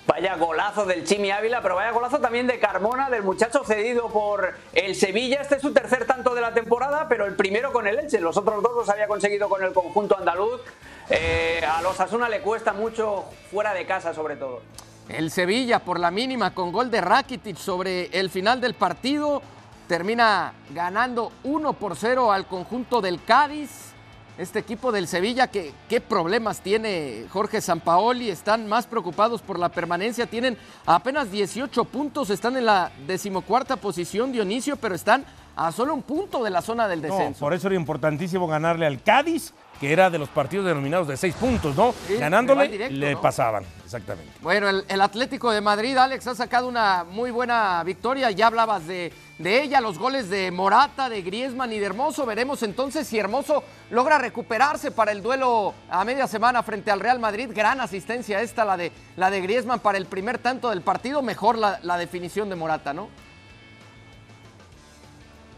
Vaya 0.05 0.35
golazo 0.35 0.85
del 0.85 1.03
Chimi 1.03 1.31
Ávila, 1.31 1.61
pero 1.61 1.75
vaya 1.75 1.91
golazo 1.91 2.19
también 2.19 2.45
de 2.45 2.59
Carmona, 2.59 3.09
del 3.09 3.23
muchacho 3.23 3.63
cedido 3.63 4.09
por 4.09 4.53
el 4.73 4.93
Sevilla. 4.93 5.41
Este 5.41 5.55
es 5.55 5.61
su 5.61 5.73
tercer 5.73 6.05
tanto 6.05 6.35
de 6.35 6.41
la 6.41 6.53
temporada, 6.53 7.07
pero 7.07 7.25
el 7.25 7.35
primero 7.35 7.71
con 7.71 7.87
el 7.87 7.97
Elche. 7.97 8.19
Los 8.19 8.37
otros 8.37 8.61
dos 8.61 8.75
los 8.75 8.89
había 8.89 9.07
conseguido 9.07 9.49
con 9.49 9.63
el 9.63 9.73
conjunto 9.73 10.17
andaluz. 10.17 10.61
Eh, 11.09 11.61
a 11.65 11.81
los 11.81 11.99
Asuna 11.99 12.29
le 12.29 12.41
cuesta 12.41 12.73
mucho 12.73 13.25
fuera 13.51 13.73
de 13.73 13.85
casa, 13.85 14.13
sobre 14.13 14.35
todo. 14.35 14.61
El 15.09 15.31
Sevilla 15.31 15.79
por 15.79 15.99
la 15.99 16.11
mínima 16.11 16.53
con 16.53 16.71
gol 16.71 16.89
de 16.89 17.01
Rakitic 17.01 17.57
sobre 17.57 18.05
el 18.17 18.29
final 18.29 18.61
del 18.61 18.73
partido 18.73 19.41
termina 19.87 20.53
ganando 20.73 21.31
1 21.43 21.73
por 21.73 21.97
0 21.97 22.31
al 22.31 22.47
conjunto 22.47 23.01
del 23.01 23.21
Cádiz. 23.23 23.91
Este 24.35 24.57
equipo 24.57 24.91
del 24.91 25.07
Sevilla, 25.07 25.45
que, 25.47 25.73
¿qué 25.87 26.01
problemas 26.01 26.61
tiene 26.61 27.25
Jorge 27.29 27.61
Sampaoli? 27.61 28.31
Están 28.31 28.67
más 28.67 28.87
preocupados 28.87 29.43
por 29.43 29.59
la 29.59 29.69
permanencia. 29.69 30.25
Tienen 30.25 30.57
apenas 30.87 31.29
18 31.29 31.85
puntos, 31.85 32.31
están 32.31 32.57
en 32.57 32.65
la 32.65 32.91
decimocuarta 33.05 33.75
posición, 33.75 34.31
Dionisio, 34.31 34.77
pero 34.77 34.95
están 34.95 35.23
a 35.55 35.71
solo 35.71 35.93
un 35.93 36.01
punto 36.01 36.43
de 36.43 36.49
la 36.49 36.63
zona 36.63 36.87
del 36.87 37.03
descenso. 37.03 37.41
por 37.41 37.53
eso 37.53 37.67
era 37.67 37.75
importantísimo 37.75 38.47
ganarle 38.47 38.87
al 38.87 39.03
Cádiz 39.03 39.53
que 39.79 39.91
era 39.91 40.09
de 40.09 40.17
los 40.17 40.29
partidos 40.29 40.65
denominados 40.65 41.07
de 41.07 41.17
seis 41.17 41.35
puntos, 41.35 41.75
¿no? 41.75 41.93
Ganándole, 42.19 42.89
le 42.89 43.17
pasaban, 43.17 43.65
exactamente. 43.83 44.31
Bueno, 44.41 44.69
el, 44.69 45.01
Atlético 45.01 45.51
de 45.51 45.61
Madrid, 45.61 45.97
Alex, 45.97 46.27
ha 46.27 46.35
sacado 46.35 46.67
una 46.67 47.03
muy 47.03 47.31
buena 47.31 47.83
victoria. 47.83 48.31
Ya 48.31 48.47
hablabas 48.47 48.87
de, 48.87 49.11
de 49.37 49.61
ella, 49.61 49.81
los 49.81 49.99
goles 49.99 50.29
de 50.29 50.51
Morata, 50.51 51.09
de 51.09 51.21
Griezmann 51.21 51.73
y 51.73 51.79
de 51.79 51.85
Hermoso. 51.85 52.25
Veremos 52.25 52.63
entonces 52.63 53.07
si 53.07 53.19
Hermoso 53.19 53.63
logra 53.89 54.17
recuperarse 54.17 54.91
para 54.91 55.11
el 55.11 55.21
duelo 55.21 55.73
a 55.89 56.05
media 56.05 56.27
semana 56.27 56.63
frente 56.63 56.89
al 56.89 56.99
Real 56.99 57.19
Madrid. 57.19 57.49
Gran 57.53 57.81
asistencia 57.81 58.41
esta, 58.41 58.63
la 58.63 58.77
de, 58.77 58.91
la 59.17 59.29
de 59.29 59.41
Griezmann 59.41 59.79
para 59.79 59.97
el 59.97 60.05
primer 60.05 60.37
tanto 60.37 60.69
del 60.69 60.81
partido. 60.81 61.21
Mejor 61.21 61.57
la, 61.57 61.79
la 61.83 61.97
definición 61.97 62.49
de 62.49 62.55
Morata, 62.55 62.93
¿no? 62.93 63.09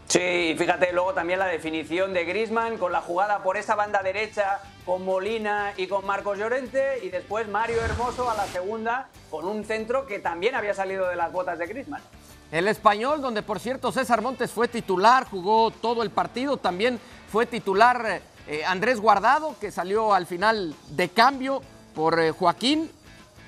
Sí, 0.08 0.54
fíjate 0.56 0.92
luego 0.92 1.14
también 1.14 1.40
la 1.40 1.46
definición 1.46 2.14
de 2.14 2.24
Grisman 2.24 2.78
con 2.78 2.92
la 2.92 3.00
jugada 3.00 3.42
por 3.42 3.56
esa 3.56 3.74
banda 3.74 4.02
derecha 4.02 4.60
con 4.84 5.04
Molina 5.04 5.72
y 5.76 5.88
con 5.88 6.06
Marcos 6.06 6.38
Llorente 6.38 7.00
y 7.02 7.08
después 7.08 7.48
Mario 7.48 7.80
Hermoso 7.82 8.30
a 8.30 8.36
la 8.36 8.46
segunda 8.46 9.08
con 9.30 9.46
un 9.46 9.64
centro 9.64 10.06
que 10.06 10.20
también 10.20 10.54
había 10.54 10.74
salido 10.74 11.08
de 11.08 11.16
las 11.16 11.32
botas 11.32 11.58
de 11.58 11.66
Grisman. 11.66 12.00
El 12.52 12.68
español, 12.68 13.20
donde 13.20 13.42
por 13.42 13.58
cierto 13.58 13.90
César 13.90 14.22
Montes 14.22 14.52
fue 14.52 14.68
titular, 14.68 15.26
jugó 15.28 15.72
todo 15.72 16.04
el 16.04 16.10
partido, 16.10 16.56
también 16.56 17.00
fue 17.32 17.44
titular 17.44 18.20
eh, 18.46 18.64
Andrés 18.64 19.00
Guardado, 19.00 19.56
que 19.60 19.72
salió 19.72 20.14
al 20.14 20.26
final 20.26 20.72
de 20.90 21.08
cambio 21.08 21.62
por 21.96 22.20
eh, 22.20 22.30
Joaquín, 22.30 22.88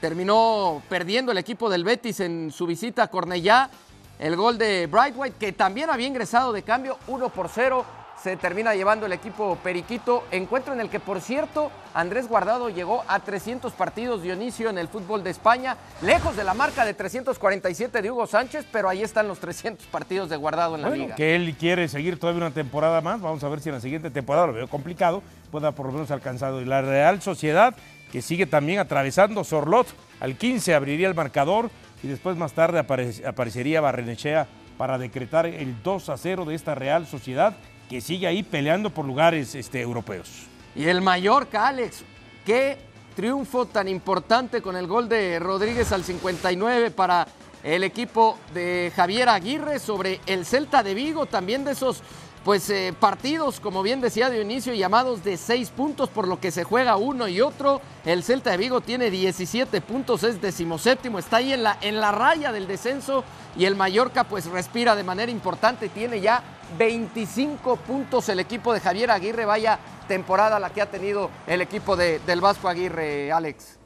terminó 0.01 0.83
perdiendo 0.89 1.31
el 1.31 1.39
equipo 1.39 1.71
del 1.71 1.85
Betis 1.85 2.19
en 2.19 2.51
su 2.51 2.67
visita 2.67 3.05
a 3.05 3.09
Cornellá 3.09 3.71
el 4.19 4.37
gol 4.37 4.59
de 4.59 4.87
Brightwhite, 4.87 5.37
que 5.39 5.53
también 5.53 5.91
había 5.91 6.07
ingresado 6.07 6.53
de 6.53 6.63
cambio, 6.63 6.99
1 7.07 7.29
por 7.31 7.49
0. 7.49 7.85
Se 8.23 8.37
termina 8.37 8.75
llevando 8.75 9.07
el 9.07 9.13
equipo 9.13 9.57
Periquito. 9.63 10.25
Encuentro 10.33 10.75
en 10.75 10.81
el 10.81 10.91
que, 10.91 10.99
por 10.99 11.21
cierto, 11.21 11.71
Andrés 11.95 12.27
Guardado 12.27 12.69
llegó 12.69 13.05
a 13.07 13.21
300 13.21 13.73
partidos 13.75 14.23
Dionisio 14.23 14.71
en 14.71 14.79
el 14.79 14.89
fútbol 14.89 15.23
de 15.23 15.31
España, 15.31 15.77
lejos 16.03 16.35
de 16.35 16.43
la 16.43 16.53
marca 16.53 16.85
de 16.85 16.95
347 16.95 18.03
de 18.03 18.11
Hugo 18.11 18.27
Sánchez, 18.27 18.67
pero 18.73 18.89
ahí 18.89 19.05
están 19.05 19.29
los 19.29 19.39
300 19.39 19.87
partidos 19.87 20.29
de 20.29 20.37
Guardado 20.37 20.75
en 20.75 20.83
la 20.83 20.91
liga. 20.91 21.15
Que 21.15 21.37
él 21.37 21.55
quiere 21.57 21.87
seguir 21.87 22.19
todavía 22.19 22.45
una 22.45 22.51
temporada 22.51 23.01
más. 23.01 23.21
Vamos 23.21 23.45
a 23.45 23.49
ver 23.49 23.61
si 23.61 23.69
en 23.69 23.77
la 23.77 23.81
siguiente 23.81 24.11
temporada, 24.11 24.49
lo 24.49 24.53
veo 24.53 24.67
complicado, 24.67 25.23
pueda 25.53 25.71
por 25.71 25.87
lo 25.87 25.93
menos 25.93 26.11
alcanzado. 26.11 26.61
Y 26.61 26.65
la 26.65 26.83
Real 26.83 27.23
Sociedad, 27.23 27.77
que 28.11 28.21
sigue 28.21 28.47
también 28.47 28.81
atravesando 28.81 29.45
Sorlot, 29.45 29.87
al 30.19 30.37
15 30.37 30.75
abriría 30.75 31.07
el 31.07 31.15
marcador 31.15 31.71
y 32.03 32.09
después 32.09 32.37
más 32.37 32.53
tarde 32.53 32.79
aparecería 32.79 33.81
Barrenechea 33.81 34.47
para 34.77 34.99
decretar 34.99 35.47
el 35.47 35.83
2 35.83 36.09
a 36.09 36.17
0 36.17 36.45
de 36.45 36.55
esta 36.55 36.75
Real 36.75 37.07
Sociedad 37.07 37.57
que 37.89 38.01
sigue 38.01 38.27
ahí 38.27 38.43
peleando 38.43 38.91
por 38.91 39.05
lugares 39.05 39.55
este, 39.55 39.81
europeos. 39.81 40.47
Y 40.77 40.85
el 40.85 41.01
Mallorca, 41.01 41.67
Alex, 41.67 42.05
qué 42.45 42.79
triunfo 43.17 43.67
tan 43.67 43.89
importante 43.89 44.63
con 44.63 44.77
el 44.77 44.87
gol 44.87 45.09
de 45.09 45.39
Rodríguez 45.41 45.91
al 45.91 46.05
59 46.05 46.93
para 46.93 47.27
el 47.65 47.83
equipo 47.83 48.39
de 48.55 48.93
Javier 48.95 49.29
Aguirre 49.29 49.81
sobre 49.81 50.21
el 50.27 50.47
Celta 50.47 50.83
de 50.83 50.95
Vigo, 50.95 51.27
también 51.27 51.65
de 51.65 51.73
esos 51.73 52.03
pues 52.49 52.71
eh, 52.71 52.95
partidos, 52.99 53.61
como 53.61 53.83
bien 53.83 54.01
decía 54.01 54.31
de 54.31 54.41
inicio, 54.41 54.73
llamados 54.73 55.23
de 55.23 55.37
seis 55.37 55.69
puntos, 55.69 56.09
por 56.09 56.27
lo 56.27 56.41
que 56.41 56.51
se 56.51 56.65
juega 56.65 56.97
uno 56.97 57.29
y 57.29 57.43
otro. 57.43 57.83
El 58.07 58.23
Celta 58.25 58.53
de 58.53 58.57
Vigo 58.57 58.81
tiene 58.81 59.11
17 59.11 59.83
puntos, 59.83 60.23
es 60.23 60.41
decimoséptimo, 60.41 61.19
está 61.19 61.37
ahí 61.37 61.53
en 61.53 61.63
la, 61.63 61.77
en 61.83 62.01
la 62.01 62.11
raya 62.11 62.51
del 62.51 62.67
descenso 62.67 63.23
y 63.55 63.67
el 63.67 63.77
Mallorca 63.77 64.25
pues 64.25 64.47
respira 64.47 64.97
de 64.97 65.05
manera 65.05 65.31
importante, 65.31 65.91
tiene 65.91 66.23
ya 66.23 66.43
25 66.79 67.77
puntos 67.77 68.27
el 68.31 68.41
equipo 68.41 68.73
de 68.73 68.81
Javier 68.81 69.11
Aguirre, 69.11 69.45
vaya 69.45 69.79
temporada 70.09 70.59
la 70.59 70.71
que 70.71 70.81
ha 70.81 70.91
tenido 70.91 71.29
el 71.47 71.61
equipo 71.61 71.97
de, 71.97 72.19
del 72.21 72.41
Vasco 72.41 72.67
Aguirre, 72.67 73.31
Alex. 73.31 73.79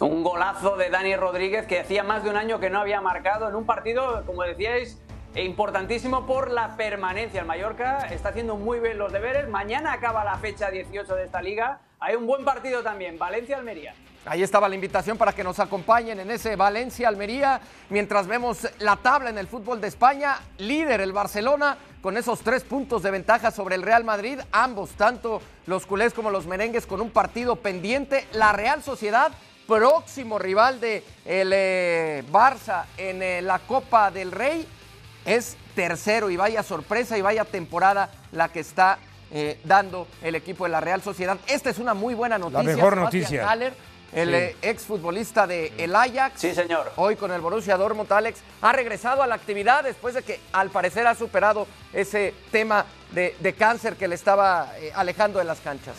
Un 0.00 0.22
golazo 0.22 0.78
de 0.78 0.88
Dani 0.88 1.14
Rodríguez 1.14 1.66
que 1.66 1.80
hacía 1.80 2.02
más 2.02 2.24
de 2.24 2.30
un 2.30 2.36
año 2.38 2.58
que 2.58 2.70
no 2.70 2.80
había 2.80 3.02
marcado 3.02 3.50
en 3.50 3.54
un 3.54 3.66
partido, 3.66 4.24
como 4.24 4.44
decíais, 4.44 4.98
e 5.34 5.44
importantísimo 5.44 6.26
por 6.26 6.50
la 6.50 6.76
permanencia. 6.76 7.40
El 7.40 7.46
Mallorca 7.46 8.08
está 8.10 8.30
haciendo 8.30 8.56
muy 8.56 8.80
bien 8.80 8.98
los 8.98 9.12
deberes. 9.12 9.48
Mañana 9.48 9.92
acaba 9.92 10.24
la 10.24 10.36
fecha 10.36 10.70
18 10.70 11.14
de 11.14 11.24
esta 11.24 11.40
liga. 11.40 11.80
Hay 12.00 12.16
un 12.16 12.26
buen 12.26 12.44
partido 12.44 12.82
también, 12.82 13.18
Valencia-Almería. 13.18 13.94
Ahí 14.24 14.42
estaba 14.42 14.68
la 14.68 14.76
invitación 14.76 15.18
para 15.18 15.32
que 15.32 15.42
nos 15.42 15.58
acompañen 15.58 16.20
en 16.20 16.30
ese 16.30 16.54
Valencia-Almería, 16.54 17.60
mientras 17.90 18.28
vemos 18.28 18.68
la 18.78 18.96
tabla 18.96 19.30
en 19.30 19.38
el 19.38 19.48
fútbol 19.48 19.80
de 19.80 19.88
España, 19.88 20.38
líder 20.58 21.00
el 21.00 21.12
Barcelona, 21.12 21.76
con 22.00 22.16
esos 22.16 22.40
tres 22.40 22.62
puntos 22.62 23.02
de 23.02 23.10
ventaja 23.10 23.50
sobre 23.50 23.74
el 23.74 23.82
Real 23.82 24.04
Madrid, 24.04 24.38
ambos, 24.52 24.90
tanto 24.90 25.42
los 25.66 25.86
culés 25.86 26.14
como 26.14 26.30
los 26.30 26.46
merengues, 26.46 26.86
con 26.86 27.00
un 27.00 27.10
partido 27.10 27.56
pendiente. 27.56 28.26
La 28.32 28.52
Real 28.52 28.80
Sociedad, 28.82 29.32
próximo 29.66 30.38
rival 30.38 30.80
de 30.80 31.02
eh, 31.24 32.22
Barça 32.30 32.84
en 32.96 33.22
eh, 33.22 33.42
la 33.42 33.58
Copa 33.60 34.12
del 34.12 34.30
Rey, 34.30 34.66
es 35.24 35.56
tercero 35.74 36.30
y 36.30 36.36
vaya 36.36 36.62
sorpresa 36.62 37.16
y 37.16 37.22
vaya 37.22 37.44
temporada 37.44 38.10
la 38.32 38.48
que 38.50 38.60
está 38.60 38.98
eh, 39.30 39.58
dando 39.64 40.06
el 40.22 40.34
equipo 40.34 40.64
de 40.64 40.70
la 40.70 40.80
Real 40.80 41.02
Sociedad. 41.02 41.38
Esta 41.46 41.70
es 41.70 41.78
una 41.78 41.94
muy 41.94 42.14
buena 42.14 42.38
noticia. 42.38 42.62
La 42.62 42.74
mejor 42.74 42.96
noticia. 42.96 43.48
Haller, 43.48 43.74
el 44.12 44.34
ex 44.34 44.56
exfutbolista 44.62 45.46
de 45.46 45.72
el 45.78 45.96
Ajax. 45.96 46.40
Sí, 46.40 46.54
señor. 46.54 46.92
Hoy 46.96 47.16
con 47.16 47.32
el 47.32 47.40
Borussia 47.40 47.76
Dortmund, 47.76 48.12
Alex, 48.12 48.40
ha 48.60 48.72
regresado 48.72 49.22
a 49.22 49.26
la 49.26 49.34
actividad 49.34 49.84
después 49.84 50.14
de 50.14 50.22
que 50.22 50.38
al 50.52 50.70
parecer 50.70 51.06
ha 51.06 51.14
superado 51.14 51.66
ese 51.92 52.34
tema 52.50 52.84
de, 53.12 53.54
cáncer 53.58 53.96
que 53.96 54.08
le 54.08 54.14
estaba 54.14 54.72
eh, 54.78 54.92
alejando 54.94 55.38
de 55.38 55.46
las 55.46 55.60
canchas. 55.60 55.94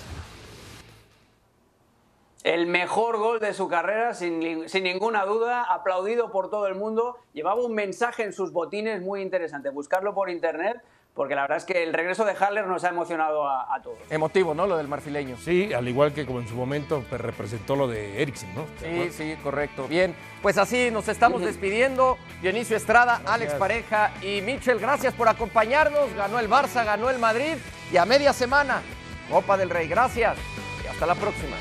El 2.43 2.67
mejor 2.67 3.17
gol 3.17 3.39
de 3.39 3.53
su 3.53 3.67
carrera, 3.67 4.13
sin, 4.13 4.67
sin, 4.67 4.84
ninguna 4.84 5.25
duda, 5.25 5.63
aplaudido 5.63 6.32
por 6.32 6.49
todo 6.49 6.67
el 6.67 6.75
mundo. 6.75 7.17
Llevaba 7.34 7.63
un 7.63 7.73
mensaje 7.73 8.23
en 8.23 8.34
sus 8.34 8.51
botines 8.51 9.01
muy 9.01 9.21
interesante. 9.21 9.69
Buscarlo 9.69 10.13
por 10.13 10.29
internet, 10.29 10.82
porque 11.13 11.36
la 11.36 11.43
verdad 11.43 11.58
es 11.58 11.63
que 11.63 11.84
el 11.84 11.93
regreso 11.93 12.25
de 12.25 12.34
Haller 12.34 12.67
nos 12.67 12.84
ha 12.84 12.89
emocionado 12.89 13.47
a, 13.47 13.79
todos. 13.82 13.97
Emotivo, 14.10 14.53
¿no? 14.53 14.67
Lo 14.67 14.75
del 14.75 14.89
marfileño. 14.89 15.38
Sí, 15.38 15.73
al 15.73 15.88
igual 15.88 16.13
que 16.13 16.25
como 16.25 16.41
en 16.41 16.47
su 16.47 16.56
momento 16.56 17.03
pues, 17.08 17.21
representó 17.21 17.77
lo 17.77 17.88
de 17.88 18.21
Eriksen, 18.21 18.53
¿no? 18.56 18.65
Sí, 18.82 19.12
sí, 19.12 19.38
correcto. 19.41 19.88
Bien, 19.88 20.13
pues 20.41 20.58
así 20.58 20.91
nos 20.91 21.08
estamos 21.08 21.41
despidiendo. 21.41 22.17
Dionisio 22.41 22.75
Estrada, 22.75 23.21
Alex 23.25 23.53
Pareja 23.53 24.12
y 24.21 24.41
Michel, 24.41 24.79
gracias 24.79 25.13
por 25.13 25.29
acompañarnos. 25.29 26.13
Ganó 26.15 26.39
el 26.39 26.49
Barça, 26.49 26.84
ganó 26.84 27.10
el 27.10 27.19
Madrid 27.19 27.56
y 27.91 27.97
a 27.97 28.06
media 28.06 28.34
semana, 28.34 28.82
Copa 29.32 29.56
del 29.56 29.69
Rey. 29.69 29.88
Gracias 29.88 30.36
y 30.84 30.88
hasta 30.88 31.06
la 31.06 31.15
próxima. 31.15 31.56